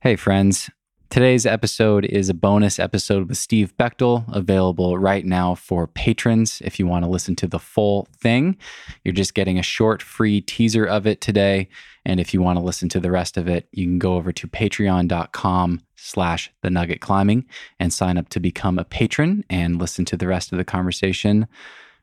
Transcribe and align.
Hey, 0.00 0.14
friends. 0.14 0.70
Today's 1.08 1.46
episode 1.46 2.04
is 2.04 2.28
a 2.28 2.34
bonus 2.34 2.78
episode 2.78 3.28
with 3.28 3.38
Steve 3.38 3.74
Bechtel, 3.78 4.24
available 4.30 4.98
right 4.98 5.24
now 5.24 5.54
for 5.54 5.86
patrons. 5.86 6.60
If 6.62 6.78
you 6.78 6.86
want 6.86 7.06
to 7.06 7.10
listen 7.10 7.34
to 7.36 7.46
the 7.46 7.58
full 7.58 8.06
thing, 8.14 8.58
you're 9.04 9.14
just 9.14 9.32
getting 9.32 9.58
a 9.58 9.62
short 9.62 10.02
free 10.02 10.42
teaser 10.42 10.84
of 10.84 11.06
it 11.06 11.22
today. 11.22 11.68
And 12.04 12.20
if 12.20 12.34
you 12.34 12.42
want 12.42 12.58
to 12.58 12.64
listen 12.64 12.90
to 12.90 13.00
the 13.00 13.10
rest 13.10 13.38
of 13.38 13.48
it, 13.48 13.68
you 13.72 13.86
can 13.86 13.98
go 13.98 14.16
over 14.16 14.32
to 14.32 14.46
patreon.com 14.46 15.80
slash 15.96 16.52
the 16.60 16.70
nugget 16.70 17.00
climbing 17.00 17.46
and 17.80 17.90
sign 17.90 18.18
up 18.18 18.28
to 18.28 18.38
become 18.38 18.78
a 18.78 18.84
patron 18.84 19.44
and 19.48 19.78
listen 19.78 20.04
to 20.04 20.16
the 20.18 20.28
rest 20.28 20.52
of 20.52 20.58
the 20.58 20.64
conversation 20.64 21.48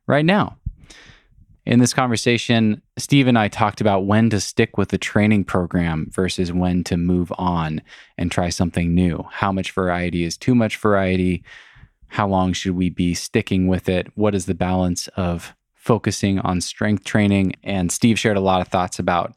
right 0.07 0.25
now. 0.25 0.57
In 1.65 1.79
this 1.79 1.93
conversation, 1.93 2.81
Steve 2.97 3.27
and 3.27 3.39
I 3.39 3.47
talked 3.47 3.79
about 3.79 4.05
when 4.05 4.29
to 4.31 4.41
stick 4.41 4.77
with 4.77 4.89
the 4.89 4.97
training 4.97 5.45
program 5.45 6.09
versus 6.11 6.51
when 6.51 6.83
to 6.85 6.97
move 6.97 7.31
on 7.37 7.81
and 8.17 8.29
try 8.29 8.49
something 8.49 8.93
new. 8.93 9.25
How 9.31 9.53
much 9.53 9.71
variety 9.71 10.25
is 10.25 10.37
too 10.37 10.55
much 10.55 10.75
variety? 10.75 11.41
How 12.07 12.27
long 12.27 12.51
should 12.51 12.75
we 12.75 12.89
be 12.89 13.13
sticking 13.13 13.67
with 13.67 13.87
it? 13.87 14.07
What 14.15 14.35
is 14.35 14.45
the 14.45 14.53
balance 14.53 15.07
of 15.15 15.55
focusing 15.73 16.39
on 16.39 16.59
strength 16.59 17.05
training? 17.05 17.53
And 17.63 17.93
Steve 17.93 18.19
shared 18.19 18.37
a 18.37 18.41
lot 18.41 18.59
of 18.59 18.67
thoughts 18.67 18.99
about 18.99 19.33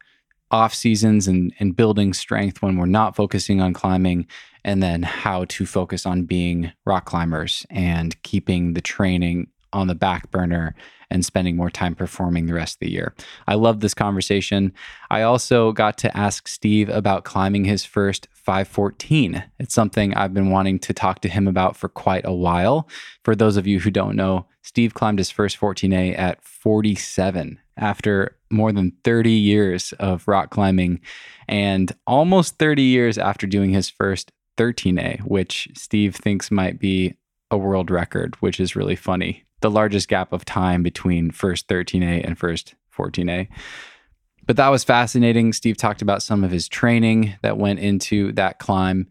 off 0.51 0.75
seasons 0.75 1.29
and, 1.29 1.55
and 1.61 1.77
building 1.77 2.13
strength 2.13 2.61
when 2.61 2.77
we're 2.77 2.87
not 2.87 3.15
focusing 3.15 3.61
on 3.61 3.73
climbing, 3.73 4.27
and 4.65 4.83
then 4.83 5.03
how 5.05 5.45
to 5.45 5.65
focus 5.65 6.07
on 6.07 6.25
being 6.25 6.73
rock 6.85 7.05
climbers 7.05 7.65
and 7.71 8.21
keeping 8.25 8.75
the 8.75 8.81
training 8.81 9.47
on 9.73 9.87
the 9.87 9.95
back 9.95 10.31
burner 10.31 10.75
and 11.11 11.25
spending 11.25 11.57
more 11.57 11.71
time 11.71 11.95
performing 11.95 12.47
the 12.47 12.55
rest 12.55 12.77
of 12.77 12.81
the 12.81 12.91
year. 12.91 13.15
I 13.47 13.55
love 13.55 13.81
this 13.81 13.95
conversation. 13.95 14.73
I 15.11 15.23
also 15.23 15.73
got 15.73 15.99
to 15.99 16.17
ask 16.17 16.49
Steve 16.49 16.89
about 16.89 17.25
climbing 17.25 17.65
his 17.65 17.85
first 17.85 18.29
514. 18.33 19.45
It's 19.59 19.75
something 19.75 20.15
I've 20.15 20.35
been 20.35 20.51
wanting 20.51 20.79
to 20.81 20.95
talk 20.95 21.21
to 21.21 21.29
him 21.29 21.49
about 21.49 21.77
for 21.77 21.89
quite 21.89 22.27
a 22.27 22.35
while. 22.35 22.89
For 23.25 23.35
those 23.35 23.57
of 23.57 23.67
you 23.67 23.81
who 23.81 23.91
don't 23.91 24.17
know, 24.17 24.47
Steve 24.63 24.95
climbed 24.95 25.19
his 25.19 25.31
first 25.31 25.59
14A 25.61 26.19
at 26.19 26.43
47 26.43 27.61
after 27.77 28.37
more 28.51 28.73
than 28.73 28.93
30 29.05 29.31
years 29.31 29.93
of 29.99 30.27
rock 30.27 30.51
climbing 30.51 31.01
and 31.49 31.93
almost 32.07 32.59
30 32.59 32.83
years 32.83 33.19
after 33.19 33.47
doing 33.47 33.71
his 33.71 33.89
first 33.89 34.33
13A, 34.57 35.21
which 35.21 35.69
Steve 35.75 36.17
thinks 36.17 36.51
might 36.51 36.79
be 36.79 37.15
a 37.51 37.57
world 37.59 37.91
record, 37.91 38.35
which 38.41 38.59
is 38.59 38.75
really 38.75 38.97
funny 38.97 39.46
the 39.61 39.71
largest 39.71 40.09
gap 40.09 40.33
of 40.33 40.45
time 40.45 40.83
between 40.83 41.31
first 41.31 41.69
13A 41.69 42.25
and 42.25 42.39
first 42.39 42.75
14A. 42.97 43.49
But 44.47 44.57
that 44.57 44.69
was 44.69 44.85
fascinating. 44.85 45.53
Steve 45.53 45.77
talked 45.77 46.03
about 46.03 46.23
some 46.23 46.45
of 46.45 46.51
his 46.51 46.69
training 46.69 47.35
that 47.43 47.59
went 47.59 47.81
into 47.81 48.33
that 48.33 48.59
climb. 48.59 49.09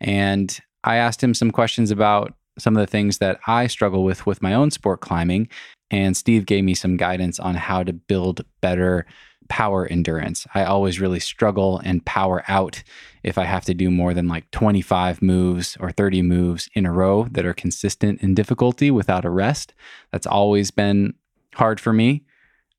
And 0.00 0.58
I 0.84 0.96
asked 0.96 1.22
him 1.22 1.34
some 1.34 1.50
questions 1.50 1.90
about 1.90 2.34
some 2.58 2.76
of 2.76 2.80
the 2.80 2.90
things 2.90 3.18
that 3.18 3.38
I 3.46 3.66
struggle 3.66 4.02
with 4.02 4.26
with 4.26 4.42
my 4.42 4.54
own 4.54 4.70
sport 4.70 5.00
climbing. 5.00 5.48
And 5.90 6.16
Steve 6.16 6.46
gave 6.46 6.64
me 6.64 6.74
some 6.74 6.96
guidance 6.96 7.38
on 7.38 7.54
how 7.54 7.82
to 7.82 7.92
build 7.92 8.44
better 8.60 9.06
power 9.48 9.86
endurance. 9.86 10.46
I 10.54 10.64
always 10.64 11.00
really 11.00 11.20
struggle 11.20 11.80
and 11.84 12.04
power 12.04 12.44
out 12.48 12.82
if 13.22 13.38
I 13.38 13.44
have 13.44 13.64
to 13.66 13.74
do 13.74 13.90
more 13.90 14.14
than 14.14 14.28
like 14.28 14.50
25 14.50 15.20
moves 15.22 15.76
or 15.80 15.90
30 15.90 16.22
moves 16.22 16.68
in 16.74 16.86
a 16.86 16.92
row 16.92 17.24
that 17.30 17.44
are 17.44 17.54
consistent 17.54 18.22
in 18.22 18.34
difficulty 18.34 18.90
without 18.90 19.24
a 19.24 19.30
rest. 19.30 19.74
That's 20.12 20.26
always 20.26 20.70
been 20.70 21.14
hard 21.54 21.80
for 21.80 21.92
me. 21.92 22.24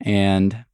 And 0.02 0.66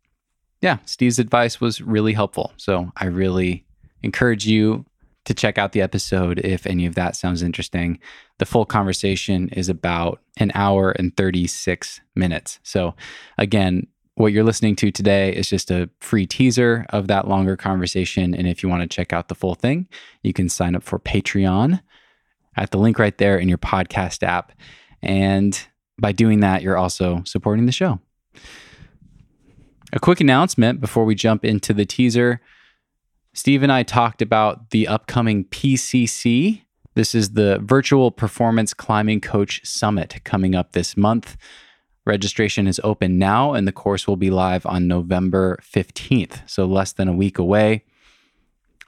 yeah, 0.62 0.78
Steve's 0.86 1.20
advice 1.20 1.60
was 1.60 1.82
really 1.82 2.14
helpful. 2.14 2.54
So 2.58 2.92
I 2.98 3.06
really 3.06 3.66
encourage 4.04 4.46
you 4.46 4.86
to 5.26 5.34
check 5.34 5.58
out 5.58 5.72
the 5.72 5.82
episode 5.82 6.40
if 6.40 6.66
any 6.66 6.86
of 6.86 6.96
that 6.96 7.16
sounds 7.16 7.42
interesting. 7.42 8.00
The 8.38 8.46
full 8.46 8.66
conversation 8.66 9.50
is 9.50 9.70
about 9.70 10.22
an 10.38 10.52
hour 10.54 10.92
and 10.92 11.16
36 11.18 12.00
minutes. 12.16 12.60
So, 12.64 12.96
again, 13.38 13.88
what 14.16 14.32
you're 14.32 14.44
listening 14.44 14.76
to 14.78 14.92
today 14.92 15.34
is 15.34 15.50
just 15.50 15.70
a 15.70 15.90
free 16.00 16.26
teaser 16.26 16.86
of 16.90 17.08
that 17.08 17.28
longer 17.28 17.58
conversation. 17.58 18.34
And 18.34 18.48
if 18.48 18.64
you 18.64 18.70
want 18.70 18.82
to 18.82 18.88
check 18.88 19.12
out 19.12 19.28
the 19.28 19.36
full 19.36 19.56
thing, 19.56 19.88
you 20.24 20.34
can 20.34 20.48
sign 20.48 20.76
up 20.76 20.84
for 20.84 21.00
Patreon 21.00 21.82
at 22.56 22.72
the 22.72 22.78
link 22.78 22.98
right 22.98 23.18
there 23.18 23.38
in 23.38 23.50
your 23.50 23.58
podcast 23.58 24.24
app. 24.24 24.54
And 25.02 25.60
by 26.00 26.14
doing 26.14 26.40
that, 26.40 26.62
you're 26.62 26.78
also 26.78 27.24
supporting 27.26 27.66
the 27.66 27.72
show. 27.74 28.00
A 29.92 30.00
quick 30.00 30.22
announcement 30.22 30.80
before 30.80 31.06
we 31.06 31.16
jump 31.16 31.44
into 31.44 31.74
the 31.74 31.86
teaser. 31.86 32.42
Steve 33.34 33.64
and 33.64 33.72
I 33.72 33.84
talked 33.84 34.22
about 34.22 34.70
the 34.72 34.88
upcoming 34.88 35.44
PCC. 35.46 36.62
This 36.96 37.14
is 37.14 37.32
the 37.32 37.60
Virtual 37.62 38.12
Performance 38.12 38.74
Climbing 38.74 39.20
Coach 39.20 39.66
Summit 39.66 40.22
coming 40.24 40.56
up 40.56 40.72
this 40.72 40.96
month. 40.96 41.36
Registration 42.06 42.68
is 42.68 42.80
open 42.84 43.18
now, 43.18 43.54
and 43.54 43.68
the 43.68 43.72
course 43.72 44.08
will 44.08 44.16
be 44.16 44.30
live 44.30 44.66
on 44.68 44.88
November 44.88 45.58
15th, 45.64 46.48
so 46.48 46.66
less 46.66 46.94
than 46.94 47.08
a 47.08 47.14
week 47.14 47.40
away. 47.40 47.84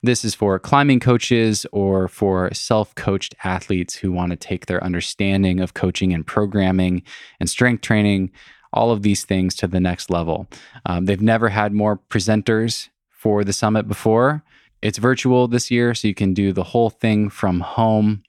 This 0.04 0.24
is 0.24 0.36
for 0.36 0.60
climbing 0.60 1.00
coaches 1.00 1.66
or 1.72 2.08
for 2.08 2.54
self 2.54 2.94
coached 2.94 3.34
athletes 3.44 3.96
who 3.96 4.12
want 4.12 4.30
to 4.30 4.36
take 4.36 4.68
their 4.68 4.84
understanding 4.84 5.60
of 5.60 5.74
coaching 5.74 6.14
and 6.14 6.26
programming 6.26 7.02
and 7.40 7.50
strength 7.50 7.82
training, 7.82 8.32
all 8.72 8.92
of 8.92 9.02
these 9.02 9.26
things 9.26 9.56
to 9.56 9.68
the 9.68 9.80
next 9.80 10.12
level. 10.12 10.48
Um, 10.86 11.06
they've 11.06 11.20
never 11.20 11.50
had 11.50 11.74
more 11.74 11.98
presenters 11.98 12.90
for 13.10 13.44
the 13.44 13.54
summit 13.54 13.88
before. 13.88 14.44
It's 14.84 15.00
virtual 15.00 15.48
this 15.48 15.72
year, 15.72 15.96
so 15.96 16.08
you 16.08 16.14
can 16.14 16.36
do 16.36 16.54
the 16.54 16.64
whole 16.64 16.92
thing 16.92 17.30
from 17.30 17.62
home 17.62 18.22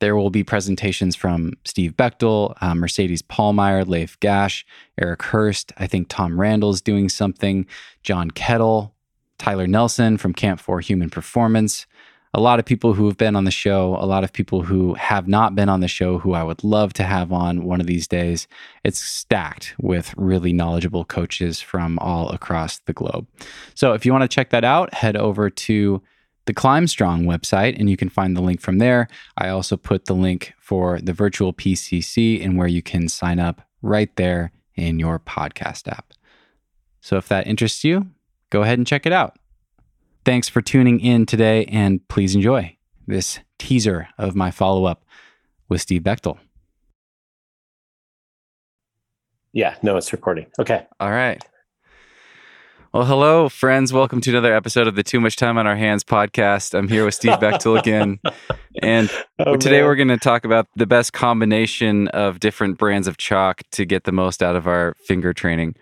there 0.00 0.16
will 0.16 0.30
be 0.30 0.44
presentations 0.44 1.16
from 1.16 1.54
Steve 1.64 1.96
Bechtel, 1.96 2.54
uh, 2.60 2.74
Mercedes 2.74 3.22
Pollmeier, 3.22 3.86
Leif 3.86 4.18
Gash, 4.20 4.64
Eric 5.00 5.22
Horst. 5.22 5.72
I 5.76 5.86
think 5.86 6.08
Tom 6.08 6.38
Randall's 6.38 6.80
doing 6.80 7.08
something, 7.08 7.66
John 8.02 8.30
Kettle, 8.30 8.94
Tyler 9.38 9.66
Nelson 9.66 10.18
from 10.18 10.34
Camp 10.34 10.60
for 10.60 10.80
Human 10.80 11.10
Performance. 11.10 11.86
A 12.34 12.40
lot 12.40 12.58
of 12.58 12.66
people 12.66 12.92
who 12.92 13.06
have 13.06 13.16
been 13.16 13.36
on 13.36 13.44
the 13.44 13.50
show, 13.50 13.96
a 13.98 14.04
lot 14.04 14.22
of 14.22 14.32
people 14.32 14.62
who 14.62 14.94
have 14.94 15.26
not 15.26 15.54
been 15.54 15.70
on 15.70 15.80
the 15.80 15.88
show 15.88 16.18
who 16.18 16.34
I 16.34 16.42
would 16.42 16.62
love 16.62 16.92
to 16.94 17.02
have 17.02 17.32
on 17.32 17.64
one 17.64 17.80
of 17.80 17.86
these 17.86 18.06
days. 18.06 18.46
It's 18.84 19.00
stacked 19.00 19.74
with 19.80 20.14
really 20.16 20.52
knowledgeable 20.52 21.06
coaches 21.06 21.60
from 21.60 21.98
all 22.00 22.28
across 22.30 22.80
the 22.80 22.92
globe. 22.92 23.26
So 23.74 23.94
if 23.94 24.04
you 24.04 24.12
want 24.12 24.22
to 24.22 24.34
check 24.34 24.50
that 24.50 24.64
out, 24.64 24.92
head 24.92 25.16
over 25.16 25.48
to 25.48 26.02
the 26.48 26.54
ClimbStrong 26.54 27.26
website, 27.26 27.78
and 27.78 27.90
you 27.90 27.96
can 27.98 28.08
find 28.08 28.34
the 28.34 28.40
link 28.40 28.62
from 28.62 28.78
there. 28.78 29.06
I 29.36 29.50
also 29.50 29.76
put 29.76 30.06
the 30.06 30.14
link 30.14 30.54
for 30.58 30.98
the 30.98 31.12
virtual 31.12 31.52
PCC 31.52 32.42
and 32.42 32.56
where 32.56 32.66
you 32.66 32.80
can 32.80 33.06
sign 33.08 33.38
up 33.38 33.60
right 33.82 34.08
there 34.16 34.50
in 34.74 34.98
your 34.98 35.18
podcast 35.18 35.86
app. 35.86 36.14
So 37.02 37.18
if 37.18 37.28
that 37.28 37.46
interests 37.46 37.84
you, 37.84 38.06
go 38.48 38.62
ahead 38.62 38.78
and 38.78 38.86
check 38.86 39.04
it 39.04 39.12
out. 39.12 39.38
Thanks 40.24 40.48
for 40.48 40.62
tuning 40.62 41.00
in 41.00 41.26
today, 41.26 41.66
and 41.66 42.06
please 42.08 42.34
enjoy 42.34 42.78
this 43.06 43.40
teaser 43.58 44.08
of 44.16 44.34
my 44.34 44.50
follow 44.50 44.86
up 44.86 45.04
with 45.68 45.82
Steve 45.82 46.02
Bechtel. 46.02 46.38
Yeah, 49.52 49.76
no, 49.82 49.98
it's 49.98 50.14
recording. 50.14 50.46
Okay. 50.58 50.86
All 50.98 51.10
right. 51.10 51.44
Well, 52.94 53.04
hello, 53.04 53.50
friends. 53.50 53.92
Welcome 53.92 54.22
to 54.22 54.30
another 54.30 54.54
episode 54.54 54.88
of 54.88 54.94
the 54.94 55.02
Too 55.02 55.20
Much 55.20 55.36
Time 55.36 55.58
on 55.58 55.66
Our 55.66 55.76
Hands 55.76 56.02
podcast. 56.02 56.72
I'm 56.72 56.88
here 56.88 57.04
with 57.04 57.12
Steve 57.12 57.32
Bechtel 57.38 57.78
again. 57.78 58.18
And 58.80 59.10
oh, 59.38 59.56
today 59.56 59.80
man. 59.80 59.84
we're 59.84 59.96
going 59.96 60.08
to 60.08 60.16
talk 60.16 60.46
about 60.46 60.68
the 60.74 60.86
best 60.86 61.12
combination 61.12 62.08
of 62.08 62.40
different 62.40 62.78
brands 62.78 63.06
of 63.06 63.18
chalk 63.18 63.60
to 63.72 63.84
get 63.84 64.04
the 64.04 64.12
most 64.12 64.42
out 64.42 64.56
of 64.56 64.66
our 64.66 64.94
finger 65.04 65.34
training. 65.34 65.74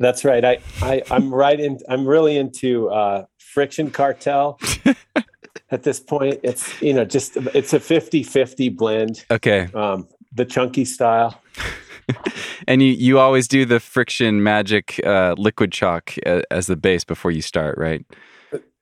That's 0.00 0.24
right. 0.24 0.44
I, 0.44 0.58
I 0.82 1.02
I'm 1.12 1.32
right 1.32 1.60
in 1.60 1.78
I'm 1.88 2.04
really 2.04 2.36
into 2.36 2.88
uh, 2.88 3.26
friction 3.38 3.92
cartel. 3.92 4.58
At 5.70 5.84
this 5.84 6.00
point, 6.00 6.40
it's 6.42 6.82
you 6.82 6.92
know 6.92 7.04
just 7.04 7.36
it's 7.36 7.72
a 7.72 7.78
50-50 7.78 8.76
blend. 8.76 9.24
Okay. 9.30 9.68
Um, 9.74 10.08
the 10.32 10.44
chunky 10.44 10.84
style. 10.84 11.40
and 12.68 12.82
you 12.82 12.92
you 12.92 13.18
always 13.18 13.48
do 13.48 13.64
the 13.64 13.80
friction 13.80 14.42
magic 14.42 15.00
uh, 15.04 15.34
liquid 15.38 15.72
chalk 15.72 16.16
as 16.50 16.66
the 16.66 16.76
base 16.76 17.04
before 17.04 17.30
you 17.30 17.42
start, 17.42 17.78
right? 17.78 18.04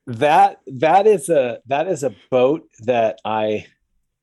That 0.06 0.60
that 0.66 1.06
is 1.06 1.28
a 1.28 1.60
that 1.66 1.88
is 1.88 2.02
a 2.02 2.14
boat 2.30 2.68
that 2.80 3.18
I 3.24 3.66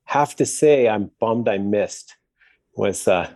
have 0.05 0.35
to 0.37 0.45
say 0.45 0.87
I'm 0.87 1.11
bummed 1.19 1.47
I 1.47 1.57
missed 1.57 2.15
was 2.75 3.07
uh 3.07 3.29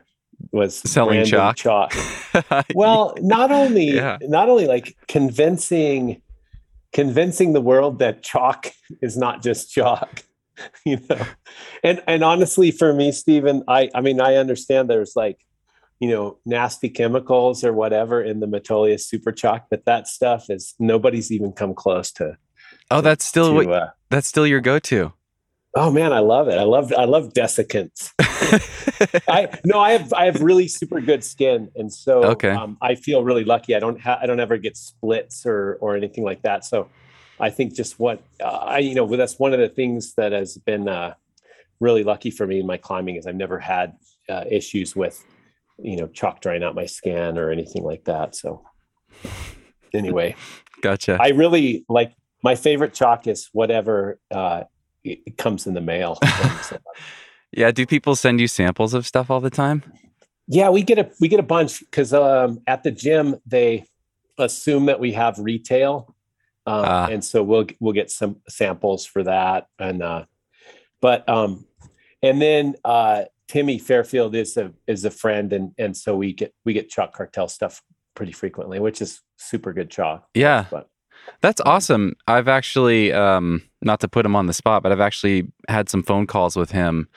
was 0.51 0.77
selling 0.77 1.25
chalk. 1.25 1.57
chalk. 1.57 1.93
well, 2.73 3.13
not 3.19 3.51
only 3.51 3.95
yeah. 3.95 4.17
not 4.21 4.49
only 4.49 4.67
like 4.67 4.95
convincing 5.07 6.21
convincing 6.91 7.53
the 7.53 7.61
world 7.61 7.99
that 7.99 8.23
chalk 8.23 8.71
is 9.01 9.17
not 9.17 9.43
just 9.43 9.71
chalk 9.71 10.23
you 10.85 10.99
know 11.09 11.25
and 11.83 12.01
and 12.07 12.23
honestly 12.23 12.71
for 12.71 12.93
me 12.93 13.11
stephen 13.11 13.63
i 13.67 13.89
i 13.93 14.01
mean 14.01 14.19
i 14.19 14.35
understand 14.35 14.89
there's 14.89 15.15
like 15.15 15.37
you 15.99 16.09
know 16.09 16.37
nasty 16.45 16.89
chemicals 16.89 17.63
or 17.63 17.73
whatever 17.73 18.23
in 18.23 18.39
the 18.39 18.47
Metolius 18.47 19.01
super 19.01 19.31
chalk 19.31 19.67
but 19.69 19.85
that 19.85 20.07
stuff 20.07 20.49
is 20.49 20.75
nobody's 20.79 21.31
even 21.31 21.51
come 21.51 21.73
close 21.73 22.11
to 22.13 22.37
Oh, 22.91 23.01
that's 23.01 23.25
still 23.25 23.49
to, 23.49 23.53
what, 23.53 23.71
uh, 23.71 23.87
that's 24.09 24.27
still 24.27 24.47
your 24.47 24.61
go-to. 24.61 25.13
Oh 25.75 25.91
man, 25.91 26.11
I 26.11 26.19
love 26.19 26.47
it. 26.47 26.57
I 26.57 26.63
love 26.63 26.91
I 26.97 27.05
love 27.05 27.33
desiccants. 27.33 28.11
I 29.29 29.49
no, 29.63 29.79
I 29.79 29.91
have 29.91 30.11
I 30.13 30.25
have 30.25 30.41
really 30.41 30.67
super 30.67 30.99
good 30.99 31.23
skin, 31.23 31.69
and 31.75 31.93
so 31.93 32.23
okay. 32.23 32.49
um, 32.49 32.77
I 32.81 32.95
feel 32.95 33.23
really 33.23 33.43
lucky. 33.43 33.75
I 33.75 33.79
don't 33.79 34.01
have 34.01 34.19
I 34.21 34.25
don't 34.25 34.39
ever 34.39 34.57
get 34.57 34.75
splits 34.75 35.45
or 35.45 35.77
or 35.79 35.95
anything 35.95 36.23
like 36.23 36.41
that. 36.41 36.65
So 36.65 36.89
I 37.39 37.51
think 37.51 37.75
just 37.75 37.99
what 37.99 38.23
uh, 38.41 38.45
I 38.47 38.79
you 38.79 38.95
know 38.95 39.05
that's 39.15 39.37
one 39.37 39.53
of 39.53 39.59
the 39.59 39.69
things 39.69 40.15
that 40.15 40.31
has 40.31 40.57
been 40.57 40.89
uh, 40.89 41.13
really 41.79 42.03
lucky 42.03 42.31
for 42.31 42.47
me 42.47 42.59
in 42.59 42.65
my 42.65 42.77
climbing 42.77 43.17
is 43.17 43.27
I've 43.27 43.35
never 43.35 43.59
had 43.59 43.93
uh, 44.27 44.45
issues 44.49 44.95
with 44.95 45.23
you 45.81 45.97
know 45.97 46.07
chalk 46.07 46.41
drying 46.41 46.63
out 46.63 46.75
my 46.75 46.85
skin 46.85 47.37
or 47.37 47.51
anything 47.51 47.83
like 47.83 48.05
that. 48.05 48.35
So 48.35 48.63
anyway, 49.93 50.35
gotcha. 50.81 51.17
I 51.19 51.29
really 51.29 51.85
like 51.89 52.13
my 52.43 52.55
favorite 52.55 52.93
chalk 52.93 53.27
is 53.27 53.49
whatever 53.51 54.19
uh, 54.31 54.63
it 55.03 55.37
comes 55.37 55.67
in 55.67 55.73
the 55.73 55.81
mail. 55.81 56.19
yeah. 57.51 57.71
Do 57.71 57.85
people 57.85 58.15
send 58.15 58.39
you 58.39 58.47
samples 58.47 58.93
of 58.93 59.05
stuff 59.05 59.29
all 59.29 59.41
the 59.41 59.49
time? 59.49 59.83
Yeah, 60.47 60.69
we 60.69 60.81
get 60.81 60.97
a 60.97 61.09
we 61.19 61.27
get 61.27 61.39
a 61.39 61.43
bunch 61.43 61.79
because 61.79 62.13
um, 62.13 62.61
at 62.65 62.83
the 62.83 62.91
gym 62.91 63.35
they 63.45 63.85
assume 64.37 64.85
that 64.85 64.99
we 64.99 65.11
have 65.13 65.37
retail, 65.37 66.15
um, 66.65 66.85
uh, 66.85 67.07
and 67.11 67.23
so 67.23 67.43
we'll 67.43 67.67
we'll 67.79 67.93
get 67.93 68.09
some 68.09 68.37
samples 68.47 69.05
for 69.05 69.23
that. 69.23 69.67
And 69.77 70.01
uh, 70.01 70.25
but 71.01 71.27
um, 71.29 71.65
and 72.23 72.41
then 72.41 72.75
uh, 72.83 73.25
Timmy 73.49 73.79
Fairfield 73.79 74.35
is 74.35 74.55
a 74.55 74.71
is 74.87 75.03
a 75.03 75.11
friend, 75.11 75.51
and 75.51 75.73
and 75.77 75.97
so 75.97 76.15
we 76.15 76.31
get 76.33 76.53
we 76.65 76.73
get 76.73 76.89
Chalk 76.89 77.13
Cartel 77.13 77.49
stuff 77.49 77.81
pretty 78.15 78.31
frequently, 78.31 78.79
which 78.79 79.01
is 79.01 79.21
super 79.37 79.73
good 79.73 79.89
chalk. 79.89 80.27
Yeah, 80.33 80.65
but 80.69 80.87
that's 81.41 81.61
awesome. 81.61 82.15
I've 82.27 82.47
actually, 82.47 83.13
um, 83.13 83.63
not 83.81 84.01
to 84.01 84.07
put 84.07 84.25
him 84.25 84.35
on 84.35 84.47
the 84.47 84.53
spot, 84.53 84.83
but 84.83 84.91
I've 84.91 84.99
actually 84.99 85.51
had 85.67 85.89
some 85.89 86.03
phone 86.03 86.27
calls 86.27 86.55
with 86.55 86.71
him 86.71 87.07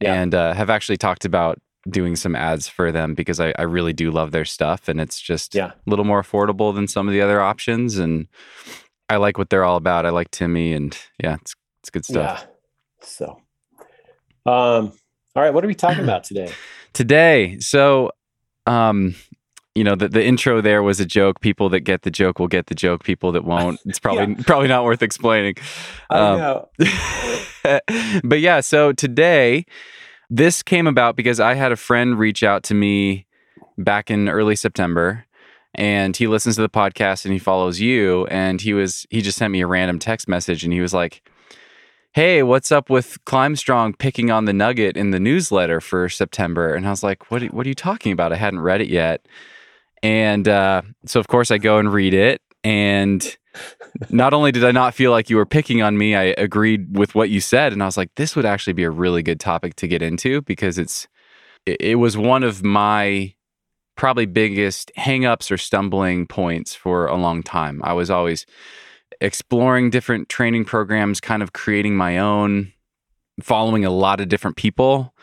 yeah. 0.00 0.14
and 0.14 0.34
uh, 0.34 0.54
have 0.54 0.70
actually 0.70 0.96
talked 0.96 1.24
about 1.24 1.60
doing 1.90 2.16
some 2.16 2.34
ads 2.34 2.68
for 2.68 2.90
them 2.90 3.14
because 3.14 3.40
I, 3.40 3.52
I 3.58 3.62
really 3.62 3.92
do 3.92 4.10
love 4.10 4.30
their 4.30 4.44
stuff 4.44 4.88
and 4.88 5.00
it's 5.00 5.20
just 5.20 5.54
yeah. 5.54 5.72
a 5.72 5.90
little 5.90 6.04
more 6.04 6.22
affordable 6.22 6.74
than 6.74 6.88
some 6.88 7.08
of 7.08 7.12
the 7.12 7.20
other 7.20 7.40
options. 7.40 7.98
And 7.98 8.28
I 9.10 9.16
like 9.16 9.36
what 9.36 9.50
they're 9.50 9.64
all 9.64 9.76
about. 9.76 10.06
I 10.06 10.10
like 10.10 10.30
Timmy 10.30 10.72
and 10.72 10.96
yeah, 11.22 11.34
it's, 11.40 11.54
it's 11.80 11.90
good 11.90 12.04
stuff. 12.04 12.46
Yeah. 12.46 13.06
So, 13.06 13.42
um, 14.46 14.92
all 15.34 15.42
right, 15.42 15.52
what 15.52 15.64
are 15.64 15.68
we 15.68 15.74
talking 15.74 16.04
about 16.04 16.24
today? 16.24 16.52
today. 16.92 17.58
So, 17.58 18.12
um, 18.66 19.14
you 19.74 19.82
know 19.82 19.96
the, 19.96 20.08
the 20.08 20.24
intro 20.24 20.60
there 20.60 20.82
was 20.82 21.00
a 21.00 21.06
joke 21.06 21.40
people 21.40 21.68
that 21.70 21.80
get 21.80 22.02
the 22.02 22.10
joke 22.10 22.38
will 22.38 22.48
get 22.48 22.66
the 22.66 22.74
joke 22.74 23.02
people 23.02 23.32
that 23.32 23.44
won't 23.44 23.80
it's 23.84 23.98
probably 24.00 24.34
yeah. 24.34 24.42
probably 24.46 24.68
not 24.68 24.84
worth 24.84 25.02
explaining 25.02 25.54
um, 26.10 26.38
know. 26.38 26.68
but 28.24 28.38
yeah 28.40 28.60
so 28.60 28.92
today 28.92 29.66
this 30.30 30.62
came 30.62 30.86
about 30.86 31.16
because 31.16 31.40
i 31.40 31.54
had 31.54 31.72
a 31.72 31.76
friend 31.76 32.18
reach 32.18 32.42
out 32.42 32.62
to 32.62 32.72
me 32.74 33.26
back 33.76 34.10
in 34.10 34.28
early 34.28 34.54
september 34.54 35.26
and 35.74 36.16
he 36.16 36.28
listens 36.28 36.54
to 36.54 36.62
the 36.62 36.68
podcast 36.68 37.24
and 37.24 37.32
he 37.32 37.38
follows 37.40 37.80
you 37.80 38.26
and 38.26 38.60
he 38.60 38.72
was 38.72 39.06
he 39.10 39.20
just 39.20 39.38
sent 39.38 39.50
me 39.50 39.60
a 39.60 39.66
random 39.66 39.98
text 39.98 40.28
message 40.28 40.62
and 40.62 40.72
he 40.72 40.80
was 40.80 40.94
like 40.94 41.28
hey 42.14 42.42
what's 42.42 42.72
up 42.72 42.88
with 42.88 43.22
climb 43.24 43.54
strong 43.56 43.92
picking 43.92 44.30
on 44.30 44.44
the 44.44 44.52
nugget 44.52 44.96
in 44.96 45.10
the 45.10 45.20
newsletter 45.20 45.80
for 45.80 46.08
september 46.08 46.74
and 46.74 46.86
i 46.86 46.90
was 46.90 47.02
like 47.02 47.30
what, 47.30 47.42
what 47.52 47.66
are 47.66 47.68
you 47.68 47.74
talking 47.74 48.12
about 48.12 48.32
i 48.32 48.36
hadn't 48.36 48.60
read 48.60 48.80
it 48.80 48.88
yet 48.88 49.26
and 50.04 50.46
uh, 50.46 50.82
so, 51.06 51.18
of 51.18 51.28
course, 51.28 51.50
I 51.50 51.56
go 51.56 51.78
and 51.78 51.90
read 51.90 52.12
it. 52.12 52.42
And 52.62 53.36
not 54.10 54.34
only 54.34 54.52
did 54.52 54.62
I 54.62 54.70
not 54.70 54.92
feel 54.92 55.10
like 55.10 55.30
you 55.30 55.36
were 55.36 55.46
picking 55.46 55.80
on 55.80 55.96
me, 55.96 56.14
I 56.14 56.34
agreed 56.36 56.94
with 56.94 57.14
what 57.14 57.30
you 57.30 57.40
said. 57.40 57.72
And 57.72 57.82
I 57.82 57.86
was 57.86 57.96
like, 57.96 58.14
this 58.16 58.36
would 58.36 58.44
actually 58.44 58.74
be 58.74 58.84
a 58.84 58.90
really 58.90 59.22
good 59.22 59.40
topic 59.40 59.76
to 59.76 59.88
get 59.88 60.02
into 60.02 60.42
because 60.42 60.76
it's, 60.76 61.08
it 61.64 61.98
was 61.98 62.18
one 62.18 62.42
of 62.42 62.62
my 62.62 63.32
probably 63.96 64.26
biggest 64.26 64.92
hangups 64.98 65.50
or 65.50 65.56
stumbling 65.56 66.26
points 66.26 66.74
for 66.74 67.06
a 67.06 67.16
long 67.16 67.42
time. 67.42 67.80
I 67.82 67.94
was 67.94 68.10
always 68.10 68.44
exploring 69.20 69.90
different 69.90 70.28
training 70.28 70.64
programs, 70.64 71.20
kind 71.20 71.42
of 71.42 71.52
creating 71.52 71.96
my 71.96 72.18
own, 72.18 72.72
following 73.40 73.84
a 73.84 73.90
lot 73.90 74.20
of 74.20 74.28
different 74.28 74.56
people 74.56 75.14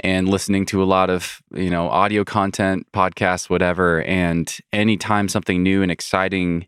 and 0.00 0.28
listening 0.28 0.66
to 0.66 0.82
a 0.82 0.84
lot 0.84 1.08
of 1.08 1.40
you 1.54 1.70
know 1.70 1.88
audio 1.88 2.24
content 2.24 2.86
podcasts 2.92 3.48
whatever. 3.48 4.02
And 4.02 4.54
anytime 4.72 5.28
something 5.28 5.62
new 5.62 5.82
and 5.82 5.90
exciting 5.90 6.66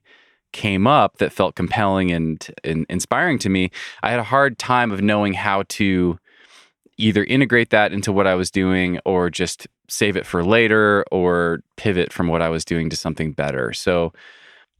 came 0.52 0.86
up 0.86 1.18
that 1.18 1.32
felt 1.32 1.54
compelling 1.54 2.10
and, 2.10 2.46
and 2.64 2.86
inspiring 2.88 3.38
to 3.38 3.50
me 3.50 3.70
i 4.02 4.10
had 4.10 4.18
a 4.18 4.24
hard 4.24 4.58
time 4.58 4.90
of 4.90 5.02
knowing 5.02 5.34
how 5.34 5.62
to 5.68 6.18
either 6.96 7.22
integrate 7.24 7.68
that 7.68 7.92
into 7.92 8.10
what 8.10 8.26
i 8.26 8.34
was 8.34 8.50
doing 8.50 8.98
or 9.04 9.28
just 9.28 9.66
save 9.88 10.16
it 10.16 10.24
for 10.24 10.42
later 10.42 11.04
or 11.12 11.60
pivot 11.76 12.12
from 12.12 12.28
what 12.28 12.40
i 12.40 12.48
was 12.48 12.64
doing 12.64 12.88
to 12.88 12.96
something 12.96 13.32
better. 13.32 13.72
So 13.72 14.12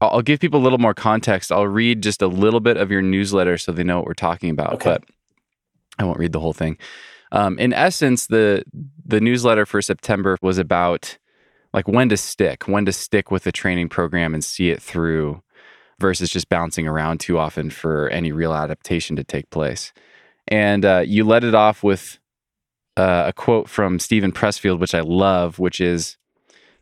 I'll 0.01 0.21
give 0.21 0.39
people 0.39 0.61
a 0.61 0.63
little 0.63 0.77
more 0.77 0.93
context. 0.93 1.51
I'll 1.51 1.67
read 1.67 2.01
just 2.01 2.21
a 2.21 2.27
little 2.27 2.61
bit 2.61 2.77
of 2.77 2.89
your 2.89 3.01
newsletter 3.01 3.57
so 3.57 3.71
they 3.71 3.83
know 3.83 3.97
what 3.97 4.05
we're 4.05 4.13
talking 4.13 4.49
about, 4.49 4.73
okay. 4.75 4.91
but 4.91 5.03
I 5.97 6.05
won't 6.05 6.19
read 6.19 6.31
the 6.31 6.39
whole 6.39 6.53
thing. 6.53 6.77
Um, 7.31 7.59
in 7.59 7.73
essence, 7.73 8.27
the 8.27 8.63
the 9.05 9.19
newsletter 9.19 9.65
for 9.65 9.81
September 9.81 10.37
was 10.41 10.57
about 10.57 11.17
like 11.73 11.87
when 11.87 12.09
to 12.09 12.17
stick, 12.17 12.67
when 12.67 12.85
to 12.85 12.91
stick 12.91 13.29
with 13.29 13.43
the 13.43 13.51
training 13.51 13.89
program 13.89 14.33
and 14.33 14.43
see 14.43 14.71
it 14.71 14.81
through, 14.81 15.43
versus 15.99 16.29
just 16.29 16.49
bouncing 16.49 16.87
around 16.87 17.19
too 17.19 17.37
often 17.37 17.69
for 17.69 18.09
any 18.09 18.31
real 18.31 18.53
adaptation 18.53 19.15
to 19.17 19.23
take 19.23 19.49
place. 19.49 19.93
And 20.47 20.83
uh, 20.85 21.03
you 21.05 21.23
let 21.23 21.43
it 21.43 21.53
off 21.53 21.83
with 21.83 22.19
uh, 22.97 23.25
a 23.27 23.33
quote 23.33 23.69
from 23.69 23.99
Steven 23.99 24.31
Pressfield, 24.31 24.79
which 24.79 24.95
I 24.95 25.01
love, 25.01 25.59
which 25.59 25.81
is. 25.81 26.15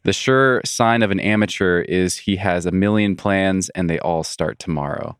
The 0.04 0.14
sure 0.14 0.62
sign 0.66 1.02
of 1.02 1.12
an 1.12 1.20
amateur 1.20 1.82
is 1.82 2.20
he 2.20 2.38
has 2.38 2.66
a 2.66 2.72
million 2.72 3.16
plans 3.16 3.70
and 3.70 3.90
they 3.90 4.00
all 4.00 4.24
start 4.24 4.60
tomorrow 4.60 5.18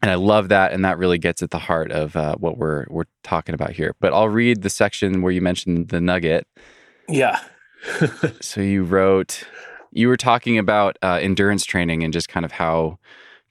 and 0.00 0.10
I 0.10 0.14
love 0.14 0.48
that, 0.48 0.72
and 0.72 0.84
that 0.84 0.98
really 0.98 1.18
gets 1.18 1.42
at 1.42 1.50
the 1.50 1.58
heart 1.58 1.90
of 1.90 2.14
uh, 2.14 2.36
what 2.36 2.56
we're 2.56 2.86
we're 2.88 3.04
talking 3.24 3.54
about 3.54 3.72
here. 3.72 3.96
But 4.00 4.12
I'll 4.12 4.28
read 4.28 4.62
the 4.62 4.70
section 4.70 5.22
where 5.22 5.32
you 5.32 5.40
mentioned 5.40 5.88
the 5.88 6.00
nugget. 6.00 6.46
Yeah. 7.08 7.40
so 8.40 8.60
you 8.60 8.84
wrote, 8.84 9.44
you 9.92 10.08
were 10.08 10.16
talking 10.16 10.58
about 10.58 10.98
uh, 11.02 11.18
endurance 11.20 11.64
training 11.64 12.04
and 12.04 12.12
just 12.12 12.28
kind 12.28 12.44
of 12.44 12.52
how 12.52 12.98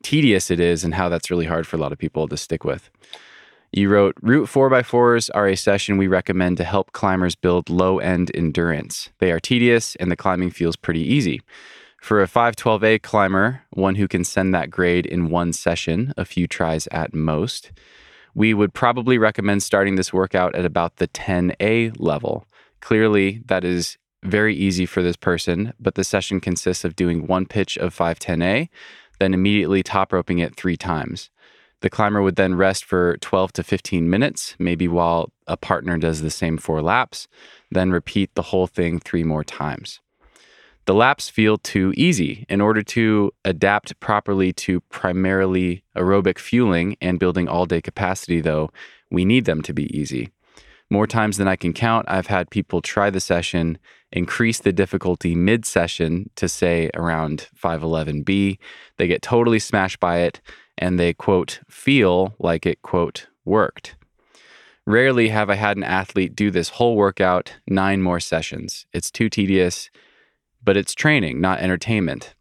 tedious 0.04 0.50
it 0.50 0.60
is, 0.60 0.84
and 0.86 0.94
how 0.94 1.10
that's 1.10 1.30
really 1.30 1.46
hard 1.46 1.68
for 1.68 1.76
a 1.76 1.80
lot 1.80 1.92
of 1.92 1.98
people 1.98 2.28
to 2.30 2.38
stick 2.38 2.64
with. 2.64 2.90
You 3.74 3.90
wrote, 3.90 4.16
Route 4.22 4.48
4x4s 4.48 5.30
are 5.36 5.48
a 5.48 5.58
session 5.58 5.98
we 5.98 6.08
recommend 6.08 6.58
to 6.58 6.64
help 6.64 6.94
climbers 6.94 7.36
build 7.36 7.70
low 7.70 8.00
end 8.00 8.32
endurance. 8.34 9.10
They 9.20 9.32
are 9.32 9.40
tedious 9.40 9.96
and 9.98 10.10
the 10.10 10.16
climbing 10.16 10.52
feels 10.52 10.78
pretty 10.78 11.02
easy. 11.02 11.42
For 12.02 12.22
a 12.22 12.28
512A 12.28 13.02
climber, 13.02 13.64
one 13.72 13.96
who 13.96 14.08
can 14.08 14.24
send 14.24 14.54
that 14.54 14.70
grade 14.70 15.06
in 15.06 15.30
one 15.30 15.52
session, 15.52 16.14
a 16.16 16.24
few 16.24 16.48
tries 16.48 16.88
at 16.88 17.14
most, 17.14 17.72
we 18.34 18.54
would 18.54 18.74
probably 18.74 19.18
recommend 19.18 19.64
starting 19.64 19.96
this 19.96 20.14
workout 20.14 20.56
at 20.56 20.64
about 20.64 20.98
the 20.98 21.08
10A 21.10 22.00
level. 22.00 22.46
Clearly, 22.80 23.42
that 23.48 23.66
is 23.66 23.98
very 24.24 24.56
easy 24.56 24.86
for 24.86 25.02
this 25.02 25.18
person, 25.18 25.74
but 25.80 25.96
the 25.96 26.04
session 26.04 26.40
consists 26.40 26.86
of 26.86 26.96
doing 26.96 27.28
one 27.28 27.46
pitch 27.46 27.78
of 27.78 27.96
510A, 27.96 28.70
then 29.20 29.34
immediately 29.34 29.84
top 29.84 30.14
roping 30.14 30.40
it 30.40 30.56
three 30.56 30.78
times. 30.78 31.30
The 31.82 31.90
climber 31.90 32.22
would 32.22 32.38
then 32.38 32.56
rest 32.56 32.86
for 32.86 33.18
12 33.18 33.54
to 33.54 33.64
15 33.64 34.10
minutes, 34.10 34.56
maybe 34.58 34.88
while 34.88 35.32
a 35.46 35.56
partner 35.58 35.98
does 35.98 36.22
the 36.22 36.32
same 36.32 36.58
four 36.58 36.82
laps, 36.82 37.28
then 37.70 37.92
repeat 37.92 38.34
the 38.34 38.44
whole 38.44 38.68
thing 38.68 39.00
three 39.00 39.24
more 39.24 39.44
times. 39.44 40.00
The 40.86 40.96
laps 40.96 41.30
feel 41.30 41.58
too 41.58 41.94
easy. 41.98 42.46
In 42.50 42.62
order 42.62 42.82
to 42.82 43.32
adapt 43.44 44.00
properly 44.00 44.54
to 44.54 44.80
primarily 44.90 45.84
aerobic 45.96 46.40
fueling 46.40 46.96
and 47.02 47.20
building 47.20 47.48
all 47.48 47.66
day 47.66 47.82
capacity, 47.82 48.40
though, 48.42 48.72
we 49.12 49.26
need 49.26 49.46
them 49.46 49.62
to 49.64 49.74
be 49.74 49.96
easy. 49.96 50.32
More 50.90 51.06
times 51.06 51.36
than 51.36 51.50
I 51.50 51.58
can 51.58 51.74
count, 51.74 52.06
I've 52.08 52.28
had 52.28 52.50
people 52.50 52.82
try 52.82 53.10
the 53.10 53.20
session, 53.20 53.78
increase 54.14 54.60
the 54.60 54.72
difficulty 54.72 55.36
mid 55.36 55.66
session 55.66 56.30
to 56.38 56.48
say 56.48 56.90
around 56.94 57.50
511B. 57.62 58.58
They 58.96 59.08
get 59.08 59.22
totally 59.22 59.60
smashed 59.60 60.00
by 60.00 60.20
it 60.20 60.40
and 60.78 61.00
they, 61.00 61.14
quote, 61.14 61.60
feel 61.70 62.36
like 62.40 62.66
it, 62.66 62.82
quote, 62.82 63.28
worked. 63.46 63.96
Rarely 64.86 65.30
have 65.30 65.50
I 65.50 65.56
had 65.56 65.78
an 65.78 65.84
athlete 65.84 66.36
do 66.36 66.50
this 66.50 66.70
whole 66.70 66.96
workout 66.96 67.56
nine 67.68 68.02
more 68.02 68.20
sessions. 68.20 68.86
It's 68.94 69.12
too 69.12 69.30
tedious 69.30 69.90
but 70.68 70.76
it's 70.76 70.94
training, 70.94 71.40
not 71.40 71.60
entertainment. 71.60 72.36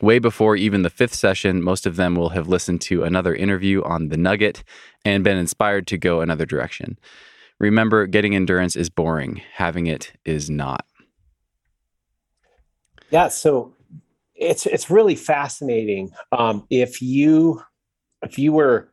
Way 0.00 0.18
before 0.18 0.56
even 0.56 0.80
the 0.80 0.88
fifth 0.88 1.14
session, 1.14 1.62
most 1.62 1.84
of 1.84 1.96
them 1.96 2.14
will 2.14 2.30
have 2.30 2.48
listened 2.48 2.80
to 2.82 3.04
another 3.04 3.34
interview 3.34 3.82
on 3.82 4.08
the 4.08 4.16
nugget 4.16 4.64
and 5.04 5.22
been 5.22 5.36
inspired 5.36 5.86
to 5.88 5.98
go 5.98 6.22
another 6.22 6.46
direction. 6.46 6.98
Remember, 7.58 8.06
getting 8.06 8.34
endurance 8.34 8.76
is 8.76 8.88
boring, 8.88 9.42
having 9.52 9.86
it 9.86 10.12
is 10.24 10.48
not. 10.48 10.86
Yeah. 13.10 13.28
So, 13.28 13.74
it's 14.38 14.66
it's 14.66 14.90
really 14.90 15.16
fascinating. 15.16 16.10
Um, 16.32 16.66
if 16.70 17.02
you 17.02 17.62
if 18.22 18.38
you 18.38 18.52
were 18.52 18.90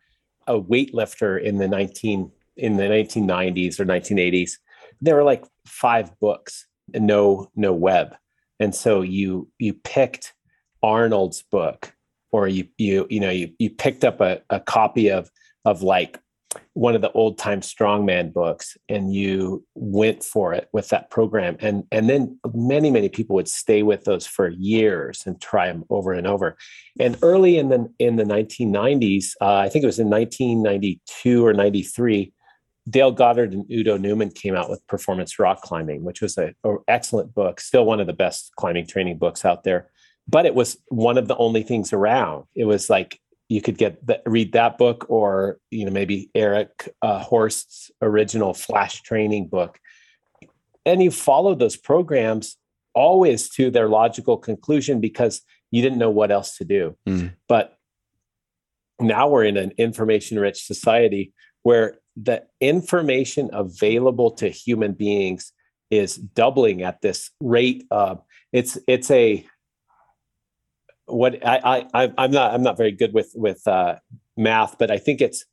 a 0.48 0.60
weightlifter 0.60 1.42
in 1.42 1.58
the 1.58 1.68
19 1.68 2.32
in 2.58 2.78
the 2.78 2.84
1990s 2.84 3.80
or 3.80 3.86
1980s, 3.86 4.54
there 5.02 5.16
were 5.16 5.24
like 5.24 5.46
five 5.68 6.18
books 6.20 6.68
and 6.94 7.08
no 7.08 7.50
no 7.56 7.74
web. 7.74 8.16
And 8.60 8.74
so 8.74 9.02
you 9.02 9.50
you 9.60 9.74
picked 9.74 10.34
Arnold's 10.84 11.44
book 11.44 11.94
or 12.32 12.48
you 12.48 12.68
you 12.78 13.08
you 13.10 13.20
know 13.20 13.30
you 13.30 13.52
you 13.60 13.70
picked 13.70 14.04
up 14.04 14.22
a, 14.22 14.42
a 14.50 14.60
copy 14.60 15.10
of 15.10 15.30
of 15.64 15.82
like 15.82 16.20
one 16.74 16.96
of 16.96 17.02
the 17.02 17.12
old 17.12 17.38
time 17.38 17.62
strongman 17.62 18.34
books 18.34 18.78
and 18.90 19.14
you 19.14 19.66
went 19.76 20.24
for 20.24 20.54
it 20.54 20.70
with 20.74 20.90
that 20.90 21.10
program. 21.10 21.58
And 21.60 21.84
and 21.92 22.10
then 22.10 22.40
many 22.54 22.92
many 22.92 23.10
people 23.10 23.36
would 23.36 23.48
stay 23.48 23.84
with 23.84 24.04
those 24.04 24.26
for 24.28 24.50
years 24.50 25.24
and 25.26 25.40
try 25.42 25.68
them 25.68 25.84
over 25.90 26.14
and 26.14 26.28
over. 26.28 26.58
And 27.00 27.18
early 27.22 27.58
in 27.58 27.70
the 27.70 27.92
in 28.00 28.16
the 28.16 28.24
1990s 28.24 29.32
uh, 29.42 29.56
i 29.56 29.70
think 29.70 29.84
it 29.84 29.88
was 29.88 30.00
in 30.00 30.10
1992 30.10 31.46
or 31.46 31.54
93 31.54 32.34
dale 32.90 33.12
goddard 33.12 33.54
and 33.54 33.66
udo 33.72 33.98
neumann 33.98 34.30
came 34.30 34.56
out 34.56 34.70
with 34.70 34.86
performance 34.88 35.40
rock 35.40 35.62
climbing 35.62 36.04
which 36.04 36.22
was 36.22 36.38
an 36.38 36.54
excellent 36.88 37.34
book 37.34 37.60
still 37.60 37.86
one 37.86 38.00
of 38.00 38.08
the 38.08 38.14
best 38.14 38.52
climbing 38.56 38.88
training 38.88 39.18
books 39.18 39.46
out 39.46 39.64
there. 39.64 39.90
But 40.28 40.46
it 40.46 40.56
was 40.56 40.78
one 40.88 41.18
of 41.18 41.28
the 41.28 41.38
only 41.38 41.62
things 41.62 41.94
around. 41.94 42.46
It 42.56 42.66
was 42.66 42.90
like 42.90 43.20
you 43.50 43.62
could 43.62 43.78
get 43.78 44.06
the, 44.06 44.22
read 44.26 44.54
that 44.54 44.78
book 44.78 45.06
or 45.10 45.60
you 45.72 45.86
know 45.86 45.92
maybe 45.92 46.30
Eric 46.36 46.90
uh, 47.02 47.24
Horst's 47.24 47.92
original 48.02 48.54
flash 48.54 49.02
training 49.02 49.48
book 49.48 49.80
and 50.86 51.02
you 51.02 51.12
follow 51.12 51.56
those 51.56 51.76
programs 51.76 52.58
always 52.94 53.50
to 53.50 53.70
their 53.70 53.90
logical 53.90 54.38
conclusion 54.38 55.00
because 55.00 55.42
you 55.72 55.82
didn't 55.82 55.98
know 55.98 56.10
what 56.10 56.32
else 56.32 56.58
to 56.58 56.66
do 56.66 56.96
mm. 57.08 57.34
but 57.48 57.78
now 59.00 59.28
we're 59.28 59.44
in 59.44 59.58
an 59.58 59.72
information 59.78 60.40
rich 60.40 60.66
society 60.66 61.34
where 61.64 61.96
the 62.16 62.44
information 62.62 63.50
available 63.52 64.32
to 64.32 64.48
human 64.48 64.94
beings 64.94 65.52
is 65.92 66.16
doubling 66.16 66.82
at 66.82 67.02
this 67.02 67.32
rate 67.42 67.86
of 67.92 68.22
it's 68.52 68.78
it's 68.88 69.12
a 69.12 69.46
what 71.06 71.46
I, 71.46 71.88
I 71.94 72.12
I'm 72.18 72.32
not 72.32 72.54
I'm 72.54 72.64
not 72.64 72.78
very 72.78 72.92
good 72.92 73.14
with 73.14 73.32
with 73.36 73.68
uh, 73.68 73.96
math, 74.38 74.78
but 74.78 74.92
I 74.92 74.98
think 74.98 75.22
it's 75.22 75.46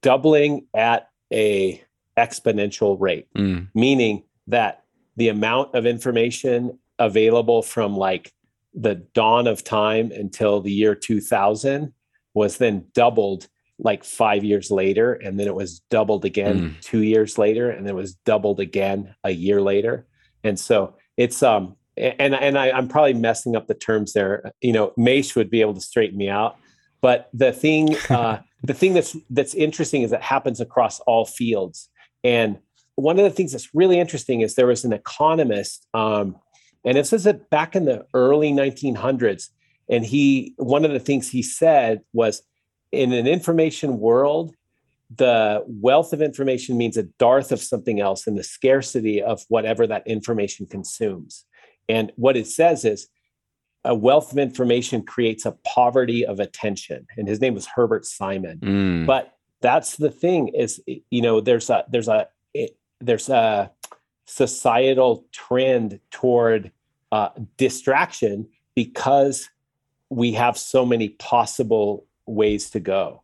doubling 0.00 0.66
at 0.74 1.08
a 1.32 1.82
exponential 2.16 2.96
rate, 3.00 3.28
mm. 3.36 3.68
meaning 3.74 4.24
that 4.46 4.84
the 5.16 5.28
amount 5.28 5.74
of 5.74 5.86
information 5.86 6.78
available 6.98 7.62
from 7.62 7.96
like 7.96 8.32
the 8.74 8.94
dawn 9.14 9.46
of 9.46 9.62
time 9.64 10.10
until 10.12 10.60
the 10.60 10.72
year 10.72 10.94
2000 10.94 11.92
was 12.34 12.56
then 12.58 12.86
doubled 12.94 13.48
like 13.78 14.04
five 14.04 14.44
years 14.44 14.70
later 14.70 15.14
and 15.14 15.38
then 15.38 15.46
it 15.46 15.54
was 15.54 15.80
doubled 15.90 16.24
again 16.24 16.60
mm. 16.60 16.80
two 16.80 17.02
years 17.02 17.36
later 17.36 17.70
and 17.70 17.86
then 17.86 17.94
it 17.94 17.96
was 17.96 18.14
doubled 18.24 18.60
again 18.60 19.14
a 19.24 19.30
year 19.30 19.60
later 19.60 20.06
and 20.44 20.58
so 20.58 20.94
it's 21.16 21.42
um 21.42 21.76
and 22.02 22.34
and 22.34 22.58
I, 22.58 22.76
am 22.76 22.88
probably 22.88 23.14
messing 23.14 23.56
up 23.56 23.66
the 23.66 23.74
terms 23.74 24.12
there. 24.12 24.52
You 24.60 24.72
know, 24.72 24.92
Mace 24.96 25.34
would 25.36 25.50
be 25.50 25.60
able 25.60 25.74
to 25.74 25.80
straighten 25.80 26.18
me 26.18 26.28
out. 26.28 26.56
But 27.00 27.28
the 27.32 27.52
thing, 27.52 27.96
uh, 28.10 28.40
the 28.62 28.74
thing 28.74 28.94
that's 28.94 29.16
that's 29.30 29.54
interesting 29.54 30.02
is 30.02 30.12
it 30.12 30.22
happens 30.22 30.60
across 30.60 31.00
all 31.00 31.24
fields. 31.24 31.88
And 32.24 32.58
one 32.96 33.18
of 33.18 33.24
the 33.24 33.30
things 33.30 33.52
that's 33.52 33.74
really 33.74 33.98
interesting 33.98 34.40
is 34.40 34.54
there 34.54 34.66
was 34.66 34.84
an 34.84 34.92
economist, 34.92 35.86
um, 35.94 36.36
and 36.84 36.96
this 36.96 37.12
is 37.12 37.26
back 37.50 37.74
in 37.74 37.84
the 37.84 38.06
early 38.14 38.52
1900s. 38.52 39.48
And 39.88 40.04
he, 40.04 40.54
one 40.56 40.84
of 40.84 40.92
the 40.92 41.00
things 41.00 41.28
he 41.28 41.42
said 41.42 42.02
was, 42.12 42.42
in 42.92 43.12
an 43.12 43.26
information 43.26 43.98
world, 43.98 44.54
the 45.14 45.64
wealth 45.66 46.12
of 46.12 46.22
information 46.22 46.78
means 46.78 46.96
a 46.96 47.02
dearth 47.02 47.52
of 47.52 47.60
something 47.60 48.00
else, 48.00 48.26
and 48.26 48.38
the 48.38 48.44
scarcity 48.44 49.22
of 49.22 49.42
whatever 49.48 49.86
that 49.86 50.06
information 50.06 50.66
consumes. 50.66 51.44
And 51.88 52.12
what 52.16 52.36
it 52.36 52.46
says 52.46 52.84
is 52.84 53.08
a 53.84 53.94
wealth 53.94 54.32
of 54.32 54.38
information 54.38 55.02
creates 55.02 55.44
a 55.44 55.52
poverty 55.64 56.24
of 56.24 56.40
attention. 56.40 57.06
And 57.16 57.28
his 57.28 57.40
name 57.40 57.54
was 57.54 57.66
Herbert 57.66 58.04
Simon. 58.04 58.58
Mm. 58.58 59.06
But 59.06 59.34
that's 59.60 59.96
the 59.96 60.10
thing 60.10 60.48
is, 60.48 60.80
you 60.86 61.22
know, 61.22 61.40
there's 61.40 61.70
a 61.70 61.84
there's 61.90 62.08
a 62.08 62.28
there's 63.00 63.28
a 63.28 63.70
societal 64.26 65.26
trend 65.32 65.98
toward 66.10 66.70
uh, 67.10 67.30
distraction 67.56 68.48
because 68.74 69.50
we 70.08 70.32
have 70.32 70.56
so 70.56 70.86
many 70.86 71.10
possible 71.10 72.06
ways 72.26 72.70
to 72.70 72.80
go. 72.80 73.22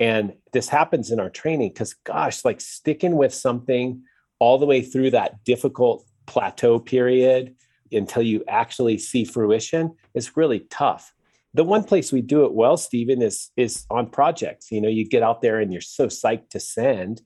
And 0.00 0.34
this 0.52 0.68
happens 0.68 1.10
in 1.10 1.20
our 1.20 1.30
training 1.30 1.70
because, 1.70 1.94
gosh, 2.04 2.44
like 2.44 2.60
sticking 2.60 3.16
with 3.16 3.32
something 3.32 4.02
all 4.38 4.58
the 4.58 4.66
way 4.66 4.82
through 4.82 5.10
that 5.10 5.44
difficult 5.44 6.04
plateau 6.26 6.78
period 6.78 7.54
until 7.94 8.22
you 8.22 8.44
actually 8.48 8.98
see 8.98 9.24
fruition 9.24 9.94
is 10.14 10.36
really 10.36 10.60
tough. 10.70 11.12
The 11.54 11.64
one 11.64 11.84
place 11.84 12.12
we 12.12 12.20
do 12.20 12.44
it 12.44 12.52
well, 12.52 12.76
Stephen, 12.76 13.22
is 13.22 13.50
is 13.56 13.86
on 13.90 14.10
projects. 14.10 14.72
You 14.72 14.80
know, 14.80 14.88
you 14.88 15.08
get 15.08 15.22
out 15.22 15.40
there 15.40 15.60
and 15.60 15.72
you're 15.72 15.80
so 15.80 16.06
psyched 16.06 16.50
to 16.50 16.60
send 16.60 17.22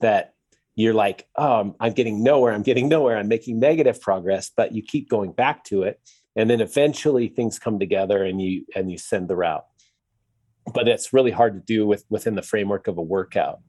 that 0.00 0.34
you're 0.76 0.94
like, 0.94 1.26
oh, 1.36 1.74
I'm 1.80 1.92
getting 1.92 2.22
nowhere. 2.22 2.52
I'm 2.52 2.62
getting 2.62 2.88
nowhere. 2.88 3.16
I'm 3.16 3.28
making 3.28 3.58
negative 3.58 4.00
progress, 4.00 4.50
but 4.56 4.72
you 4.72 4.82
keep 4.82 5.08
going 5.08 5.32
back 5.32 5.64
to 5.64 5.82
it, 5.82 6.00
and 6.36 6.48
then 6.50 6.60
eventually 6.60 7.28
things 7.28 7.58
come 7.58 7.78
together 7.78 8.22
and 8.24 8.40
you 8.40 8.64
and 8.74 8.90
you 8.90 8.98
send 8.98 9.28
the 9.28 9.36
route. 9.36 9.64
But 10.72 10.88
it's 10.88 11.12
really 11.12 11.30
hard 11.30 11.54
to 11.54 11.60
do 11.60 11.86
with 11.86 12.04
within 12.08 12.34
the 12.34 12.42
framework 12.42 12.86
of 12.88 12.98
a 12.98 13.02
workout. 13.02 13.60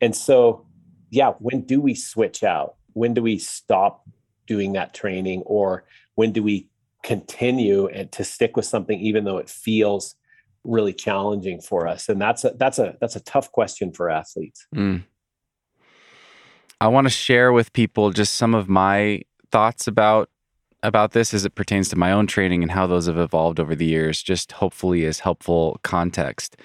And 0.00 0.16
so, 0.16 0.66
yeah, 1.10 1.32
when 1.38 1.62
do 1.62 1.80
we 1.80 1.94
switch 1.94 2.42
out? 2.42 2.76
When 2.92 3.14
do 3.14 3.22
we 3.22 3.38
stop 3.38 4.08
doing 4.50 4.72
that 4.72 4.92
training 4.92 5.42
or 5.46 5.84
when 6.16 6.32
do 6.32 6.42
we 6.42 6.68
continue 7.04 7.86
and 7.86 8.10
to 8.10 8.24
stick 8.24 8.56
with 8.56 8.66
something 8.66 8.98
even 8.98 9.22
though 9.22 9.38
it 9.38 9.48
feels 9.48 10.16
really 10.64 10.92
challenging 10.92 11.60
for 11.60 11.86
us? 11.86 12.08
And 12.08 12.20
that's 12.20 12.42
a 12.44 12.50
that's 12.56 12.80
a 12.80 12.96
that's 13.00 13.14
a 13.14 13.20
tough 13.20 13.52
question 13.52 13.92
for 13.92 14.10
athletes. 14.10 14.66
Mm. 14.74 15.04
i 16.80 16.88
want 16.88 17.06
to 17.06 17.10
share 17.10 17.52
with 17.52 17.72
people 17.72 18.10
just 18.10 18.34
some 18.34 18.54
of 18.56 18.68
my 18.68 19.22
thoughts 19.52 19.86
about 19.86 20.28
about 20.82 21.12
this 21.12 21.32
as 21.32 21.44
it 21.44 21.54
pertains 21.54 21.88
to 21.90 21.96
my 21.96 22.10
own 22.10 22.26
training 22.26 22.62
and 22.62 22.72
how 22.72 22.86
those 22.86 23.06
have 23.06 23.18
evolved 23.18 23.60
over 23.60 23.76
the 23.76 23.84
years 23.84 24.22
just 24.22 24.52
hopefully 24.52 25.04
as 25.04 25.20
helpful 25.20 25.78
context 25.82 26.56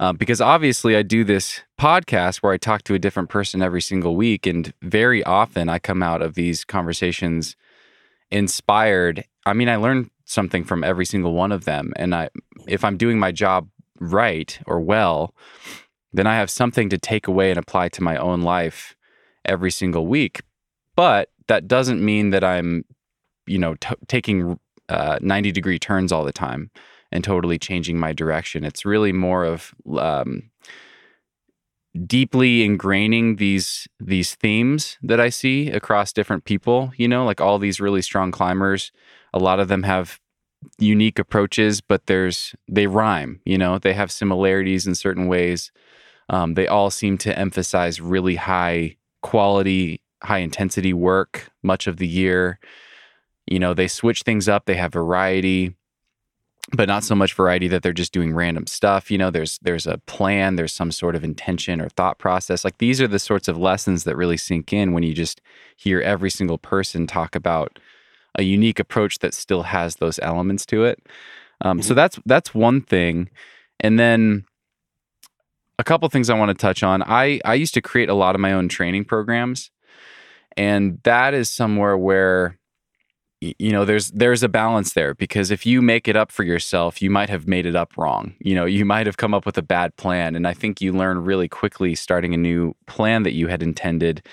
uh, 0.00 0.14
because 0.14 0.40
obviously 0.40 0.96
I 0.96 1.02
do 1.02 1.24
this 1.24 1.60
podcast 1.78 2.38
where 2.38 2.54
I 2.54 2.56
talk 2.56 2.82
to 2.84 2.94
a 2.94 2.98
different 2.98 3.28
person 3.28 3.60
every 3.60 3.82
single 3.82 4.16
week. 4.16 4.46
And 4.46 4.72
very 4.80 5.22
often 5.24 5.68
I 5.68 5.78
come 5.78 6.02
out 6.02 6.22
of 6.22 6.34
these 6.34 6.64
conversations 6.64 7.54
inspired. 8.30 9.24
I 9.44 9.52
mean, 9.52 9.68
I 9.68 9.76
learn 9.76 10.10
something 10.24 10.64
from 10.64 10.82
every 10.82 11.04
single 11.04 11.34
one 11.34 11.52
of 11.52 11.66
them. 11.66 11.92
And 11.96 12.14
I, 12.14 12.30
if 12.66 12.82
I'm 12.82 12.96
doing 12.96 13.18
my 13.18 13.30
job 13.30 13.68
right 14.00 14.58
or 14.64 14.80
well, 14.80 15.34
then 16.14 16.26
I 16.26 16.36
have 16.36 16.50
something 16.50 16.88
to 16.88 16.96
take 16.96 17.28
away 17.28 17.50
and 17.50 17.58
apply 17.58 17.90
to 17.90 18.02
my 18.02 18.16
own 18.16 18.40
life 18.40 18.96
every 19.44 19.70
single 19.70 20.06
week. 20.06 20.40
But 20.96 21.28
that 21.48 21.68
doesn't 21.68 22.02
mean 22.02 22.30
that 22.30 22.42
I'm, 22.42 22.86
you 23.46 23.58
know, 23.58 23.74
t- 23.74 23.94
taking 24.08 24.58
uh, 24.88 25.18
90 25.20 25.52
degree 25.52 25.78
turns 25.78 26.10
all 26.10 26.24
the 26.24 26.32
time 26.32 26.70
and 27.12 27.24
totally 27.24 27.58
changing 27.58 27.98
my 27.98 28.12
direction. 28.12 28.64
It's 28.64 28.84
really 28.84 29.12
more 29.12 29.44
of 29.44 29.74
um, 29.98 30.50
deeply 32.06 32.66
ingraining 32.66 33.38
these 33.38 33.88
these 33.98 34.34
themes 34.34 34.96
that 35.02 35.20
I 35.20 35.28
see 35.28 35.70
across 35.70 36.12
different 36.12 36.44
people. 36.44 36.92
You 36.96 37.08
know, 37.08 37.24
like 37.24 37.40
all 37.40 37.58
these 37.58 37.80
really 37.80 38.02
strong 38.02 38.30
climbers, 38.30 38.92
a 39.34 39.38
lot 39.38 39.60
of 39.60 39.68
them 39.68 39.82
have 39.82 40.20
unique 40.78 41.18
approaches, 41.18 41.80
but 41.80 42.06
there's 42.06 42.54
they 42.68 42.86
rhyme. 42.86 43.40
You 43.44 43.58
know, 43.58 43.78
they 43.78 43.94
have 43.94 44.12
similarities 44.12 44.86
in 44.86 44.94
certain 44.94 45.26
ways. 45.26 45.72
Um, 46.28 46.54
they 46.54 46.68
all 46.68 46.90
seem 46.90 47.18
to 47.18 47.36
emphasize 47.36 48.00
really 48.00 48.36
high 48.36 48.96
quality, 49.20 50.00
high 50.22 50.38
intensity 50.38 50.92
work 50.92 51.50
much 51.62 51.88
of 51.88 51.96
the 51.96 52.06
year. 52.06 52.60
You 53.46 53.58
know, 53.58 53.74
they 53.74 53.88
switch 53.88 54.22
things 54.22 54.48
up. 54.48 54.66
They 54.66 54.76
have 54.76 54.92
variety 54.92 55.74
but 56.72 56.88
not 56.88 57.02
so 57.02 57.14
much 57.14 57.34
variety 57.34 57.68
that 57.68 57.82
they're 57.82 57.92
just 57.92 58.12
doing 58.12 58.34
random 58.34 58.66
stuff 58.66 59.10
you 59.10 59.18
know 59.18 59.30
there's 59.30 59.58
there's 59.62 59.86
a 59.86 59.98
plan 60.06 60.56
there's 60.56 60.72
some 60.72 60.90
sort 60.90 61.14
of 61.14 61.24
intention 61.24 61.80
or 61.80 61.88
thought 61.88 62.18
process 62.18 62.64
like 62.64 62.78
these 62.78 63.00
are 63.00 63.08
the 63.08 63.18
sorts 63.18 63.48
of 63.48 63.58
lessons 63.58 64.04
that 64.04 64.16
really 64.16 64.36
sink 64.36 64.72
in 64.72 64.92
when 64.92 65.02
you 65.02 65.14
just 65.14 65.40
hear 65.76 66.00
every 66.00 66.30
single 66.30 66.58
person 66.58 67.06
talk 67.06 67.34
about 67.34 67.78
a 68.36 68.42
unique 68.42 68.78
approach 68.78 69.18
that 69.18 69.34
still 69.34 69.64
has 69.64 69.96
those 69.96 70.18
elements 70.20 70.64
to 70.66 70.84
it 70.84 71.04
um, 71.62 71.78
mm-hmm. 71.78 71.86
so 71.86 71.94
that's 71.94 72.18
that's 72.26 72.54
one 72.54 72.80
thing 72.80 73.28
and 73.80 73.98
then 73.98 74.44
a 75.78 75.84
couple 75.84 76.08
things 76.08 76.30
i 76.30 76.38
want 76.38 76.50
to 76.50 76.54
touch 76.54 76.82
on 76.82 77.02
i 77.04 77.40
i 77.44 77.54
used 77.54 77.74
to 77.74 77.82
create 77.82 78.08
a 78.08 78.14
lot 78.14 78.34
of 78.34 78.40
my 78.40 78.52
own 78.52 78.68
training 78.68 79.04
programs 79.04 79.70
and 80.56 80.98
that 81.04 81.32
is 81.32 81.48
somewhere 81.48 81.96
where 81.96 82.59
you 83.40 83.72
know 83.72 83.84
there's 83.84 84.10
there's 84.10 84.42
a 84.42 84.48
balance 84.48 84.92
there 84.92 85.14
because 85.14 85.50
if 85.50 85.64
you 85.64 85.80
make 85.80 86.06
it 86.06 86.16
up 86.16 86.30
for 86.30 86.42
yourself 86.42 87.00
you 87.00 87.08
might 87.08 87.30
have 87.30 87.48
made 87.48 87.66
it 87.66 87.74
up 87.74 87.96
wrong. 87.96 88.34
You 88.38 88.54
know 88.54 88.66
you 88.66 88.84
might 88.84 89.06
have 89.06 89.16
come 89.16 89.32
up 89.32 89.46
with 89.46 89.56
a 89.56 89.62
bad 89.62 89.96
plan. 89.96 90.36
And 90.36 90.46
i 90.46 90.54
think 90.54 90.80
you 90.80 90.92
learn 90.92 91.24
really 91.24 91.48
quickly 91.48 91.94
starting 91.94 92.34
a 92.34 92.36
new 92.36 92.74
plan 92.86 93.22
that 93.22 93.32
you 93.32 93.48
had 93.48 93.62
intended 93.62 94.26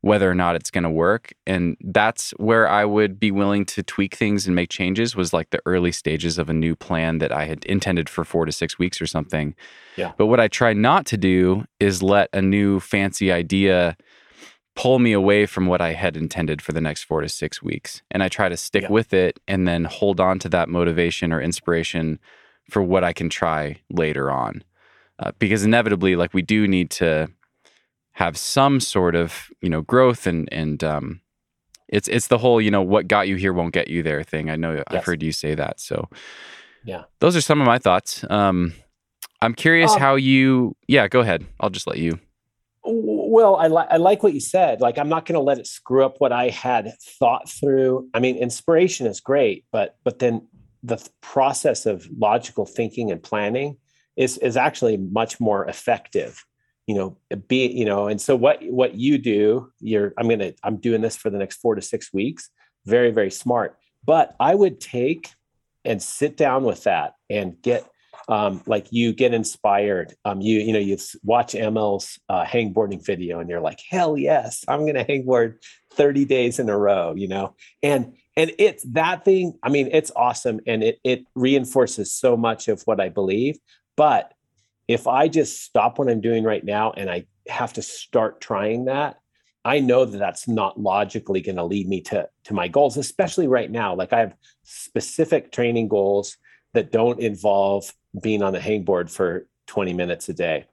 whether 0.00 0.28
or 0.28 0.34
not 0.34 0.56
it's 0.56 0.70
going 0.70 0.82
to 0.82 0.90
work. 0.90 1.32
And 1.46 1.76
that's 1.80 2.30
where 2.32 2.68
i 2.68 2.84
would 2.84 3.18
be 3.18 3.32
willing 3.32 3.64
to 3.66 3.82
tweak 3.82 4.14
things 4.14 4.46
and 4.46 4.54
make 4.54 4.70
changes 4.70 5.16
was 5.16 5.32
like 5.32 5.50
the 5.50 5.60
early 5.66 5.92
stages 5.92 6.38
of 6.38 6.48
a 6.48 6.54
new 6.54 6.76
plan 6.76 7.18
that 7.18 7.32
i 7.32 7.46
had 7.46 7.64
intended 7.64 8.08
for 8.08 8.24
4 8.24 8.46
to 8.46 8.52
6 8.52 8.78
weeks 8.78 9.00
or 9.00 9.06
something. 9.06 9.56
Yeah. 9.96 10.12
But 10.16 10.26
what 10.26 10.38
i 10.38 10.46
try 10.46 10.72
not 10.72 11.04
to 11.06 11.16
do 11.16 11.64
is 11.80 12.00
let 12.00 12.28
a 12.32 12.40
new 12.42 12.78
fancy 12.78 13.32
idea 13.32 13.96
pull 14.74 14.98
me 14.98 15.12
away 15.12 15.46
from 15.46 15.66
what 15.66 15.80
I 15.80 15.92
had 15.92 16.16
intended 16.16 16.62
for 16.62 16.72
the 16.72 16.80
next 16.80 17.04
four 17.04 17.20
to 17.20 17.28
six 17.28 17.62
weeks. 17.62 18.02
And 18.10 18.22
I 18.22 18.28
try 18.28 18.48
to 18.48 18.56
stick 18.56 18.84
yeah. 18.84 18.90
with 18.90 19.12
it 19.12 19.38
and 19.46 19.68
then 19.68 19.84
hold 19.84 20.18
on 20.18 20.38
to 20.40 20.48
that 20.48 20.68
motivation 20.68 21.32
or 21.32 21.40
inspiration 21.40 22.18
for 22.70 22.82
what 22.82 23.04
I 23.04 23.12
can 23.12 23.28
try 23.28 23.80
later 23.90 24.30
on. 24.30 24.64
Uh, 25.18 25.32
because 25.38 25.62
inevitably, 25.62 26.16
like 26.16 26.32
we 26.32 26.42
do 26.42 26.66
need 26.66 26.90
to 26.90 27.28
have 28.12 28.36
some 28.36 28.80
sort 28.80 29.14
of, 29.14 29.50
you 29.60 29.68
know, 29.68 29.82
growth 29.82 30.26
and, 30.26 30.48
and, 30.52 30.82
um, 30.82 31.20
it's, 31.88 32.08
it's 32.08 32.28
the 32.28 32.38
whole, 32.38 32.58
you 32.60 32.70
know, 32.70 32.80
what 32.80 33.06
got 33.06 33.28
you 33.28 33.36
here 33.36 33.52
won't 33.52 33.74
get 33.74 33.88
you 33.88 34.02
there 34.02 34.22
thing. 34.22 34.48
I 34.48 34.56
know 34.56 34.72
yes. 34.72 34.84
I've 34.86 35.04
heard 35.04 35.22
you 35.22 35.32
say 35.32 35.54
that. 35.54 35.80
So, 35.80 36.08
yeah, 36.84 37.02
those 37.20 37.36
are 37.36 37.42
some 37.42 37.60
of 37.60 37.66
my 37.66 37.78
thoughts. 37.78 38.24
Um, 38.30 38.72
I'm 39.42 39.54
curious 39.54 39.92
um, 39.92 40.00
how 40.00 40.14
you, 40.14 40.74
yeah, 40.88 41.08
go 41.08 41.20
ahead. 41.20 41.44
I'll 41.60 41.68
just 41.70 41.86
let 41.86 41.98
you. 41.98 42.18
Well, 43.32 43.56
I, 43.56 43.68
li- 43.68 43.86
I 43.90 43.96
like 43.96 44.22
what 44.22 44.34
you 44.34 44.40
said. 44.40 44.82
Like, 44.82 44.98
I'm 44.98 45.08
not 45.08 45.24
going 45.24 45.36
to 45.36 45.42
let 45.42 45.58
it 45.58 45.66
screw 45.66 46.04
up 46.04 46.16
what 46.18 46.32
I 46.32 46.50
had 46.50 46.92
thought 47.18 47.48
through. 47.48 48.10
I 48.12 48.20
mean, 48.20 48.36
inspiration 48.36 49.06
is 49.06 49.20
great, 49.20 49.64
but 49.72 49.96
but 50.04 50.18
then 50.18 50.48
the 50.82 50.96
th- 50.96 51.08
process 51.22 51.86
of 51.86 52.06
logical 52.14 52.66
thinking 52.66 53.10
and 53.10 53.22
planning 53.22 53.78
is 54.16 54.36
is 54.36 54.58
actually 54.58 54.98
much 54.98 55.40
more 55.40 55.66
effective. 55.66 56.44
You 56.86 56.94
know, 56.94 57.16
be 57.48 57.68
you 57.68 57.86
know, 57.86 58.06
and 58.06 58.20
so 58.20 58.36
what 58.36 58.62
what 58.64 58.96
you 58.96 59.16
do, 59.16 59.72
you're 59.80 60.12
I'm 60.18 60.28
gonna 60.28 60.52
I'm 60.62 60.76
doing 60.76 61.00
this 61.00 61.16
for 61.16 61.30
the 61.30 61.38
next 61.38 61.56
four 61.56 61.74
to 61.74 61.80
six 61.80 62.12
weeks. 62.12 62.50
Very 62.84 63.12
very 63.12 63.30
smart. 63.30 63.78
But 64.04 64.36
I 64.40 64.54
would 64.54 64.78
take 64.78 65.30
and 65.86 66.02
sit 66.02 66.36
down 66.36 66.64
with 66.64 66.84
that 66.84 67.14
and 67.30 67.56
get 67.62 67.88
um, 68.28 68.62
like 68.66 68.86
you 68.90 69.12
get 69.12 69.34
inspired. 69.34 70.14
Um, 70.24 70.40
you 70.40 70.60
you 70.60 70.72
know 70.72 70.78
you 70.78 70.96
watch 71.22 71.54
Emil's 71.54 72.18
uh, 72.28 72.44
hangboarding 72.44 73.04
video 73.04 73.40
and 73.40 73.48
you're 73.48 73.60
like, 73.60 73.80
hell 73.88 74.16
yes, 74.16 74.64
I'm 74.68 74.86
gonna 74.86 75.04
hangboard 75.04 75.56
30 75.94 76.24
days 76.24 76.58
in 76.58 76.68
a 76.68 76.78
row. 76.78 77.14
You 77.16 77.28
know, 77.28 77.54
and 77.82 78.14
and 78.36 78.52
it's 78.58 78.84
that 78.92 79.24
thing. 79.24 79.58
I 79.62 79.68
mean, 79.68 79.88
it's 79.92 80.12
awesome 80.14 80.60
and 80.66 80.82
it 80.82 80.98
it 81.04 81.24
reinforces 81.34 82.14
so 82.14 82.36
much 82.36 82.68
of 82.68 82.82
what 82.82 83.00
I 83.00 83.08
believe. 83.08 83.58
But 83.96 84.32
if 84.88 85.06
I 85.06 85.28
just 85.28 85.62
stop 85.62 85.98
what 85.98 86.08
I'm 86.08 86.20
doing 86.20 86.44
right 86.44 86.64
now 86.64 86.92
and 86.92 87.10
I 87.10 87.26
have 87.48 87.72
to 87.74 87.82
start 87.82 88.40
trying 88.40 88.86
that, 88.86 89.16
I 89.64 89.78
know 89.78 90.04
that 90.04 90.18
that's 90.18 90.48
not 90.48 90.80
logically 90.80 91.40
going 91.40 91.56
to 91.56 91.64
lead 91.64 91.88
me 91.88 92.00
to 92.02 92.28
to 92.44 92.54
my 92.54 92.68
goals, 92.68 92.96
especially 92.96 93.46
right 93.46 93.70
now. 93.70 93.94
Like 93.94 94.12
I 94.12 94.20
have 94.20 94.34
specific 94.64 95.52
training 95.52 95.88
goals 95.88 96.36
that 96.74 96.92
don't 96.92 97.20
involve 97.20 97.92
being 98.20 98.42
on 98.42 98.52
the 98.52 98.58
hangboard 98.58 99.10
for 99.10 99.46
20 99.66 99.92
minutes 99.92 100.28
a 100.28 100.34
day. 100.34 100.66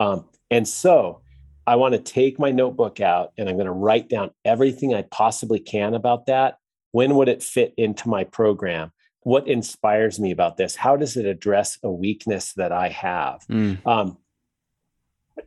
Um, 0.00 0.26
and 0.50 0.66
so 0.66 1.22
I 1.66 1.76
want 1.76 1.94
to 1.94 2.00
take 2.00 2.38
my 2.38 2.50
notebook 2.50 3.00
out 3.00 3.32
and 3.38 3.48
I'm 3.48 3.56
going 3.56 3.66
to 3.66 3.72
write 3.72 4.08
down 4.08 4.30
everything 4.44 4.94
I 4.94 5.02
possibly 5.02 5.60
can 5.60 5.94
about 5.94 6.26
that. 6.26 6.58
When 6.90 7.14
would 7.14 7.28
it 7.28 7.42
fit 7.42 7.72
into 7.76 8.08
my 8.08 8.24
program? 8.24 8.92
What 9.20 9.46
inspires 9.46 10.18
me 10.18 10.32
about 10.32 10.56
this? 10.56 10.74
How 10.74 10.96
does 10.96 11.16
it 11.16 11.26
address 11.26 11.78
a 11.82 11.90
weakness 11.90 12.52
that 12.54 12.72
I 12.72 12.88
have? 12.88 13.44
Mm. 13.48 13.86
Um, 13.86 14.18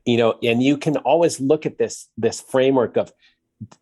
you 0.06 0.18
know, 0.18 0.40
and 0.42 0.64
you 0.64 0.78
can 0.78 0.98
always 0.98 1.40
look 1.40 1.66
at 1.66 1.78
this 1.78 2.08
this 2.18 2.42
framework 2.42 2.98
of 2.98 3.12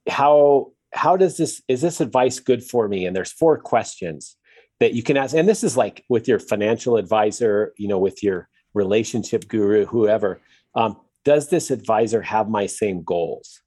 how 0.10 0.72
how 0.92 1.16
does 1.16 1.38
this 1.38 1.62
is 1.68 1.82
this 1.82 2.02
advice 2.02 2.40
good 2.40 2.64
for 2.64 2.88
me? 2.88 3.06
And 3.06 3.16
there's 3.16 3.32
four 3.32 3.58
questions 3.58 4.36
that 4.84 4.94
you 4.94 5.02
can 5.02 5.18
ask 5.18 5.36
and 5.36 5.48
this 5.48 5.64
is 5.64 5.76
like 5.76 6.06
with 6.10 6.28
your 6.28 6.40
financial 6.40 6.98
advisor 6.98 7.74
you 7.78 7.88
know 7.88 8.00
with 8.00 8.22
your 8.22 8.48
relationship 8.74 9.48
guru 9.48 9.86
whoever 9.86 10.40
um, 10.76 10.98
does 11.24 11.50
this 11.50 11.72
advisor 11.72 12.22
have 12.22 12.50
my 12.50 12.66
same 12.66 13.04
goals? 13.04 13.62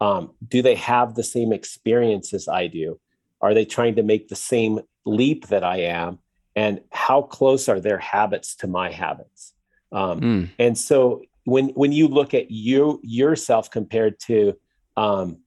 Um, 0.00 0.32
do 0.46 0.62
they 0.62 0.74
have 0.76 1.14
the 1.14 1.22
same 1.22 1.52
experience 1.52 2.34
as 2.34 2.48
i 2.48 2.66
do? 2.66 2.98
Are 3.40 3.54
they 3.54 3.64
trying 3.64 3.96
to 3.96 4.02
make 4.02 4.28
the 4.28 4.36
same 4.36 4.80
leap 5.04 5.48
that 5.48 5.64
i 5.64 5.78
am? 5.78 6.18
And 6.56 6.80
how 6.92 7.22
close 7.22 7.68
are 7.68 7.80
their 7.80 7.98
habits 7.98 8.54
to 8.56 8.66
my 8.66 8.90
habits? 8.90 9.52
Um, 9.92 10.20
mm. 10.20 10.50
and 10.58 10.76
so 10.76 11.22
when 11.44 11.68
when 11.70 11.92
you 11.92 12.08
look 12.08 12.34
at 12.34 12.50
you 12.50 13.00
yourself 13.02 13.70
compared 13.70 14.18
to 14.20 14.54
um, 14.96 15.38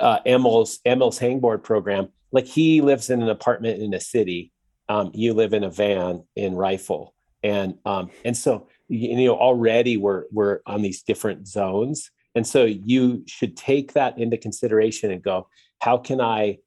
uh, 0.00 0.18
Emil's 0.24 0.80
Emil's 0.84 1.18
hangboard 1.18 1.62
program, 1.62 2.08
like 2.32 2.46
he 2.46 2.80
lives 2.80 3.10
in 3.10 3.22
an 3.22 3.28
apartment 3.28 3.82
in 3.82 3.94
a 3.94 4.00
city 4.00 4.52
um, 4.88 5.10
you 5.14 5.34
live 5.34 5.52
in 5.52 5.64
a 5.64 5.70
van 5.70 6.24
in 6.34 6.54
rifle. 6.54 7.14
And 7.42 7.78
um, 7.84 8.10
and 8.24 8.36
so 8.36 8.68
you 8.88 9.14
know 9.16 9.36
already 9.36 9.96
we're 9.96 10.24
we're 10.32 10.60
on 10.66 10.82
these 10.82 11.02
different 11.02 11.46
zones. 11.46 12.10
And 12.34 12.46
so 12.46 12.64
you 12.64 13.24
should 13.26 13.56
take 13.56 13.92
that 13.92 14.18
into 14.18 14.36
consideration 14.36 15.10
and 15.10 15.22
go 15.22 15.48
how 15.80 15.98
can 15.98 16.20
i 16.20 16.58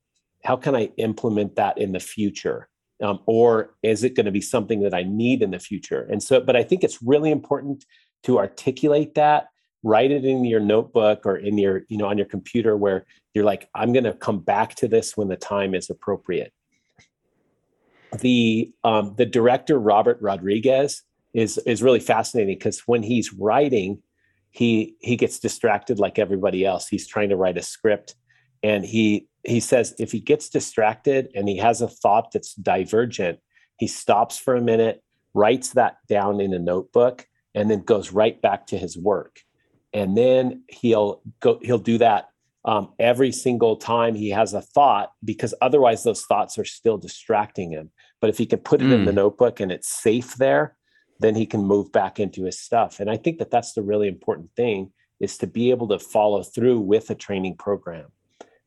how 0.43 0.56
can 0.56 0.76
i 0.76 0.86
implement 0.97 1.56
that 1.56 1.78
in 1.78 1.91
the 1.91 2.00
future? 2.00 2.69
Um, 3.04 3.19
or 3.26 3.74
is 3.82 4.04
it 4.04 4.15
going 4.15 4.28
to 4.28 4.32
be 4.32 4.41
something 4.41 4.82
that 4.84 4.93
i 4.93 5.04
need 5.04 5.41
in 5.41 5.52
the 5.52 5.60
future? 5.60 6.08
And 6.10 6.21
so 6.24 6.39
but 6.39 6.56
i 6.56 6.63
think 6.63 6.84
it's 6.84 7.02
really 7.02 7.32
important 7.32 7.86
to 8.24 8.38
articulate 8.38 9.15
that 9.15 9.47
write 9.84 10.12
it 10.12 10.26
in 10.26 10.46
your 10.46 10.60
notebook 10.60 11.26
or 11.26 11.38
in 11.38 11.58
your 11.58 11.84
you 11.88 11.98
know 11.98 12.08
on 12.08 12.17
your 12.17 12.28
computer 12.28 12.78
where 12.78 13.06
you're 13.34 13.46
like 13.46 13.67
i'm 13.74 13.94
going 13.94 14.04
to 14.04 14.13
come 14.13 14.39
back 14.39 14.76
to 14.76 14.88
this 14.88 15.17
when 15.17 15.28
the 15.28 15.36
time 15.36 15.74
is 15.74 15.89
appropriate. 15.89 16.54
The 18.20 18.74
um, 18.84 19.15
the 19.17 19.26
director 19.26 19.80
robert 19.80 20.17
rodriguez 20.22 21.04
is 21.34 21.58
is 21.60 21.82
really 21.82 22.02
fascinating 22.02 22.56
because 22.58 22.82
when 22.86 23.04
he's 23.04 23.34
writing 23.34 24.02
he 24.52 24.96
he 25.00 25.15
gets 25.15 25.39
distracted 25.39 25.98
like 25.98 26.20
everybody 26.20 26.65
else. 26.65 26.88
He's 26.88 27.08
trying 27.08 27.30
to 27.30 27.38
write 27.38 27.58
a 27.58 27.62
script 27.62 28.15
and 28.63 28.86
he 28.86 29.28
he 29.44 29.60
says 29.60 29.96
if 29.98 30.12
he 30.12 30.20
gets 30.20 30.50
distracted 30.50 31.30
and 31.36 31.48
he 31.48 31.58
has 31.58 31.82
a 31.82 31.88
thought 31.88 32.32
that's 32.32 32.54
divergent 32.56 33.39
he 33.78 33.88
stops 33.88 34.38
for 34.38 34.56
a 34.56 34.62
minute 34.62 35.02
writes 35.34 35.70
that 35.70 35.98
down 36.08 36.39
in 36.39 36.54
a 36.54 36.60
notebook 36.60 37.28
and 37.56 37.72
then 37.72 37.82
goes 37.82 38.12
right 38.12 38.41
back 38.41 38.67
to 38.67 38.78
his 38.78 38.98
work 38.98 39.39
and 39.93 40.17
then 40.17 40.63
he'll 40.69 41.21
go 41.39 41.60
he'll 41.62 41.77
do 41.77 41.97
that 41.97 42.30
um, 42.63 42.93
every 42.99 43.32
single 43.32 43.75
time 43.75 44.13
he 44.13 44.30
has 44.30 44.54
a 44.54 44.62
thought 44.62 45.12
because 45.23 45.54
otherwise 45.62 46.04
those 46.04 46.23
thoughts 46.23 46.58
are 46.58 46.65
still 46.65 46.97
distracting 46.97 47.71
him 47.71 47.91
but 48.19 48.30
if 48.30 48.38
he 48.38 48.45
can 48.45 48.60
put 48.60 48.82
it 48.82 48.86
mm. 48.86 48.93
in 48.93 49.06
the 49.06 49.12
mm. 49.12 49.15
notebook 49.15 49.60
and 49.60 49.71
it's 49.71 49.89
safe 49.89 50.36
there 50.36 50.75
then 51.19 51.36
he 51.36 51.45
can 51.45 51.63
move 51.63 51.91
back 51.91 52.19
into 52.19 52.43
his 52.43 52.60
stuff 52.60 52.99
and 52.99 53.10
i 53.10 53.17
think 53.17 53.39
that 53.39 53.51
that's 53.51 53.73
the 53.73 53.82
really 53.82 54.08
important 54.08 54.49
thing 54.56 54.91
is 55.19 55.38
to 55.38 55.47
be 55.47 55.69
able 55.69 55.88
to 55.88 55.99
follow 55.99 56.43
through 56.43 56.80
with 56.80 57.10
a 57.10 57.15
training 57.15 57.56
program 57.56 58.08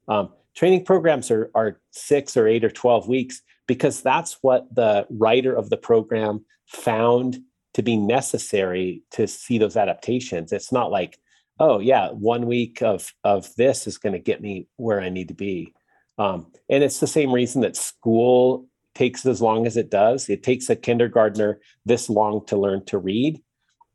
um, 0.08 0.30
training 0.54 0.84
programs 0.84 1.30
are, 1.30 1.50
are 1.54 1.80
six 1.90 2.36
or 2.36 2.46
eight 2.46 2.64
or 2.64 2.70
12 2.70 3.08
weeks 3.08 3.42
because 3.66 4.02
that's 4.02 4.38
what 4.42 4.72
the 4.74 5.06
writer 5.10 5.54
of 5.54 5.70
the 5.70 5.76
program 5.76 6.44
found 6.66 7.38
to 7.74 7.82
be 7.82 7.96
necessary 7.96 9.02
to 9.10 9.26
see 9.26 9.58
those 9.58 9.76
adaptations. 9.76 10.52
It's 10.52 10.72
not 10.72 10.90
like, 10.90 11.18
oh 11.60 11.78
yeah, 11.80 12.10
one 12.10 12.46
week 12.46 12.82
of 12.82 13.12
of 13.22 13.54
this 13.56 13.86
is 13.86 13.98
going 13.98 14.14
to 14.14 14.18
get 14.18 14.40
me 14.40 14.68
where 14.76 15.00
I 15.00 15.08
need 15.08 15.28
to 15.28 15.34
be. 15.34 15.74
Um, 16.18 16.52
and 16.68 16.82
it's 16.82 17.00
the 17.00 17.06
same 17.06 17.32
reason 17.32 17.62
that 17.62 17.76
school 17.76 18.66
takes 18.94 19.26
as 19.26 19.42
long 19.42 19.66
as 19.66 19.76
it 19.76 19.90
does. 19.90 20.28
It 20.28 20.44
takes 20.44 20.70
a 20.70 20.76
kindergartner 20.76 21.60
this 21.84 22.08
long 22.08 22.46
to 22.46 22.56
learn 22.56 22.84
to 22.86 22.98
read, 22.98 23.42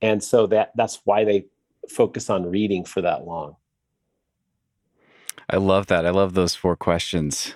and 0.01 0.23
so 0.23 0.47
that 0.47 0.71
that's 0.75 0.99
why 1.05 1.23
they 1.23 1.45
focus 1.89 2.29
on 2.29 2.49
reading 2.49 2.85
for 2.85 3.01
that 3.01 3.25
long. 3.25 3.55
I 5.49 5.57
love 5.57 5.87
that. 5.87 6.05
I 6.05 6.11
love 6.11 6.33
those 6.33 6.53
four 6.53 6.75
questions. 6.75 7.55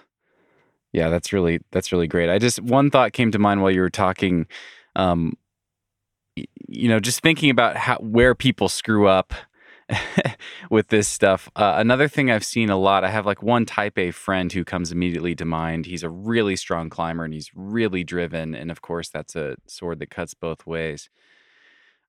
Yeah, 0.93 1.09
that's 1.09 1.33
really 1.33 1.59
that's 1.71 1.91
really 1.91 2.07
great. 2.07 2.29
I 2.29 2.39
just 2.39 2.62
one 2.62 2.89
thought 2.89 3.13
came 3.13 3.31
to 3.31 3.39
mind 3.39 3.62
while 3.62 3.71
you 3.71 3.81
were 3.81 3.89
talking. 3.89 4.47
Um, 4.95 5.38
you 6.36 6.89
know, 6.89 7.00
just 7.00 7.22
thinking 7.22 7.50
about 7.50 7.76
how 7.76 7.98
where 7.98 8.36
people 8.36 8.69
screw 8.69 9.08
up 9.08 9.34
with 10.69 10.88
this 10.88 11.08
stuff. 11.08 11.50
Uh, 11.56 11.76
another 11.78 12.08
thing 12.08 12.32
I've 12.32 12.46
seen 12.46 12.69
a 12.69 12.78
lot, 12.78 13.04
I 13.04 13.10
have 13.10 13.26
like 13.26 13.43
one 13.43 13.65
type 13.65 13.98
A 13.98 14.12
friend 14.12 14.52
who 14.52 14.63
comes 14.63 14.91
immediately 14.91 15.36
to 15.36 15.46
mind. 15.46 15.86
He's 15.86 16.04
a 16.04 16.10
really 16.10 16.56
strong 16.56 16.89
climber 16.89 17.24
and 17.24 17.34
he's 17.34 17.52
really 17.54 18.04
driven. 18.04 18.56
And 18.56 18.72
of 18.72 18.82
course, 18.82 19.10
that's 19.10 19.36
a 19.36 19.56
sword 19.67 20.00
that 20.00 20.10
cuts 20.10 20.34
both 20.34 20.65
ways. 20.65 21.10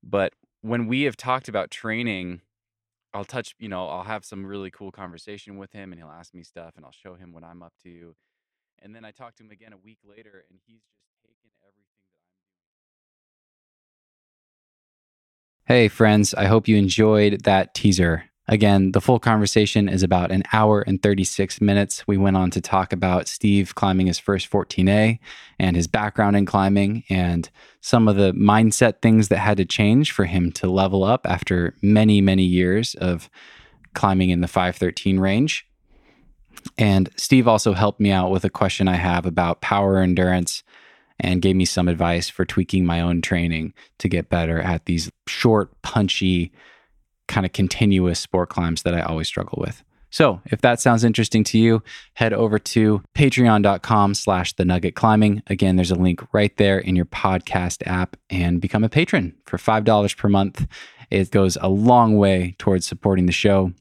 But 0.02 0.32
when 0.60 0.86
we 0.86 1.02
have 1.02 1.16
talked 1.16 1.48
about 1.48 1.70
training, 1.70 2.40
I'll 3.12 3.24
touch, 3.24 3.54
you 3.58 3.68
know, 3.68 3.86
I'll 3.88 4.04
have 4.04 4.24
some 4.24 4.44
really 4.44 4.70
cool 4.70 4.90
conversation 4.90 5.56
with 5.56 5.72
him 5.72 5.92
and 5.92 6.00
he'll 6.00 6.10
ask 6.10 6.34
me 6.34 6.42
stuff 6.42 6.74
and 6.76 6.84
I'll 6.84 6.92
show 6.92 7.14
him 7.14 7.32
what 7.32 7.44
I'm 7.44 7.62
up 7.62 7.74
to. 7.84 8.14
And 8.82 8.94
then 8.94 9.04
I 9.04 9.12
talk 9.12 9.34
to 9.36 9.42
him 9.42 9.50
again 9.50 9.72
a 9.72 9.78
week 9.78 10.00
later, 10.04 10.44
and 10.50 10.58
he's 10.66 10.82
just 10.82 11.13
Hey, 15.66 15.88
friends, 15.88 16.34
I 16.34 16.44
hope 16.44 16.68
you 16.68 16.76
enjoyed 16.76 17.44
that 17.44 17.72
teaser. 17.72 18.24
Again, 18.46 18.92
the 18.92 19.00
full 19.00 19.18
conversation 19.18 19.88
is 19.88 20.02
about 20.02 20.30
an 20.30 20.42
hour 20.52 20.82
and 20.82 21.02
36 21.02 21.58
minutes. 21.62 22.06
We 22.06 22.18
went 22.18 22.36
on 22.36 22.50
to 22.50 22.60
talk 22.60 22.92
about 22.92 23.28
Steve 23.28 23.74
climbing 23.74 24.06
his 24.06 24.18
first 24.18 24.50
14A 24.50 25.18
and 25.58 25.74
his 25.74 25.86
background 25.86 26.36
in 26.36 26.44
climbing 26.44 27.04
and 27.08 27.48
some 27.80 28.08
of 28.08 28.16
the 28.16 28.32
mindset 28.34 29.00
things 29.00 29.28
that 29.28 29.38
had 29.38 29.56
to 29.56 29.64
change 29.64 30.12
for 30.12 30.26
him 30.26 30.52
to 30.52 30.70
level 30.70 31.02
up 31.02 31.26
after 31.26 31.74
many, 31.80 32.20
many 32.20 32.44
years 32.44 32.94
of 32.96 33.30
climbing 33.94 34.28
in 34.28 34.42
the 34.42 34.48
513 34.48 35.18
range. 35.18 35.66
And 36.76 37.08
Steve 37.16 37.48
also 37.48 37.72
helped 37.72 38.00
me 38.00 38.10
out 38.10 38.30
with 38.30 38.44
a 38.44 38.50
question 38.50 38.86
I 38.86 38.96
have 38.96 39.24
about 39.24 39.62
power 39.62 39.96
endurance 39.96 40.62
and 41.20 41.42
gave 41.42 41.56
me 41.56 41.64
some 41.64 41.88
advice 41.88 42.28
for 42.28 42.44
tweaking 42.44 42.84
my 42.84 43.00
own 43.00 43.22
training 43.22 43.72
to 43.98 44.08
get 44.08 44.28
better 44.28 44.60
at 44.60 44.86
these 44.86 45.10
short, 45.26 45.70
punchy, 45.82 46.52
kind 47.28 47.46
of 47.46 47.52
continuous 47.52 48.18
sport 48.18 48.48
climbs 48.48 48.82
that 48.82 48.94
I 48.94 49.00
always 49.00 49.28
struggle 49.28 49.58
with. 49.60 49.82
So 50.10 50.40
if 50.44 50.60
that 50.60 50.80
sounds 50.80 51.02
interesting 51.02 51.42
to 51.44 51.58
you, 51.58 51.82
head 52.14 52.32
over 52.32 52.60
to 52.60 53.02
patreon.com 53.16 54.14
slash 54.14 54.52
the 54.52 54.64
nugget 54.64 54.94
climbing. 54.94 55.42
Again, 55.48 55.74
there's 55.74 55.90
a 55.90 55.96
link 55.96 56.20
right 56.32 56.56
there 56.56 56.78
in 56.78 56.94
your 56.94 57.06
podcast 57.06 57.82
app 57.84 58.16
and 58.30 58.60
become 58.60 58.84
a 58.84 58.88
patron 58.88 59.34
for 59.44 59.56
$5 59.56 60.16
per 60.16 60.28
month. 60.28 60.68
It 61.10 61.32
goes 61.32 61.58
a 61.60 61.68
long 61.68 62.16
way 62.16 62.54
towards 62.58 62.86
supporting 62.86 63.26
the 63.26 63.32
show. 63.32 63.72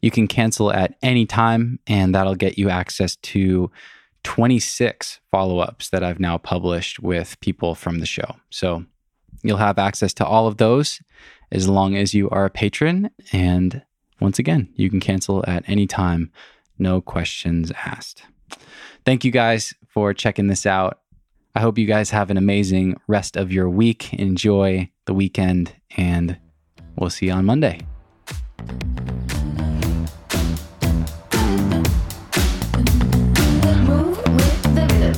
You 0.00 0.10
can 0.10 0.26
cancel 0.26 0.72
at 0.72 0.94
any 1.02 1.26
time, 1.26 1.78
and 1.86 2.14
that'll 2.14 2.36
get 2.36 2.56
you 2.56 2.70
access 2.70 3.16
to 3.16 3.70
26 4.26 5.20
follow 5.30 5.60
ups 5.60 5.90
that 5.90 6.02
I've 6.02 6.18
now 6.18 6.36
published 6.36 6.98
with 6.98 7.38
people 7.38 7.76
from 7.76 8.00
the 8.00 8.06
show. 8.06 8.34
So 8.50 8.84
you'll 9.44 9.56
have 9.58 9.78
access 9.78 10.12
to 10.14 10.26
all 10.26 10.48
of 10.48 10.56
those 10.56 11.00
as 11.52 11.68
long 11.68 11.96
as 11.96 12.12
you 12.12 12.28
are 12.30 12.44
a 12.44 12.50
patron. 12.50 13.08
And 13.32 13.82
once 14.18 14.40
again, 14.40 14.68
you 14.74 14.90
can 14.90 14.98
cancel 14.98 15.44
at 15.46 15.62
any 15.68 15.86
time, 15.86 16.32
no 16.76 17.00
questions 17.00 17.70
asked. 17.84 18.24
Thank 19.04 19.24
you 19.24 19.30
guys 19.30 19.72
for 19.86 20.12
checking 20.12 20.48
this 20.48 20.66
out. 20.66 20.98
I 21.54 21.60
hope 21.60 21.78
you 21.78 21.86
guys 21.86 22.10
have 22.10 22.28
an 22.28 22.36
amazing 22.36 22.96
rest 23.06 23.36
of 23.36 23.52
your 23.52 23.70
week. 23.70 24.12
Enjoy 24.12 24.90
the 25.04 25.14
weekend, 25.14 25.72
and 25.96 26.36
we'll 26.96 27.10
see 27.10 27.26
you 27.26 27.32
on 27.32 27.44
Monday. 27.44 27.80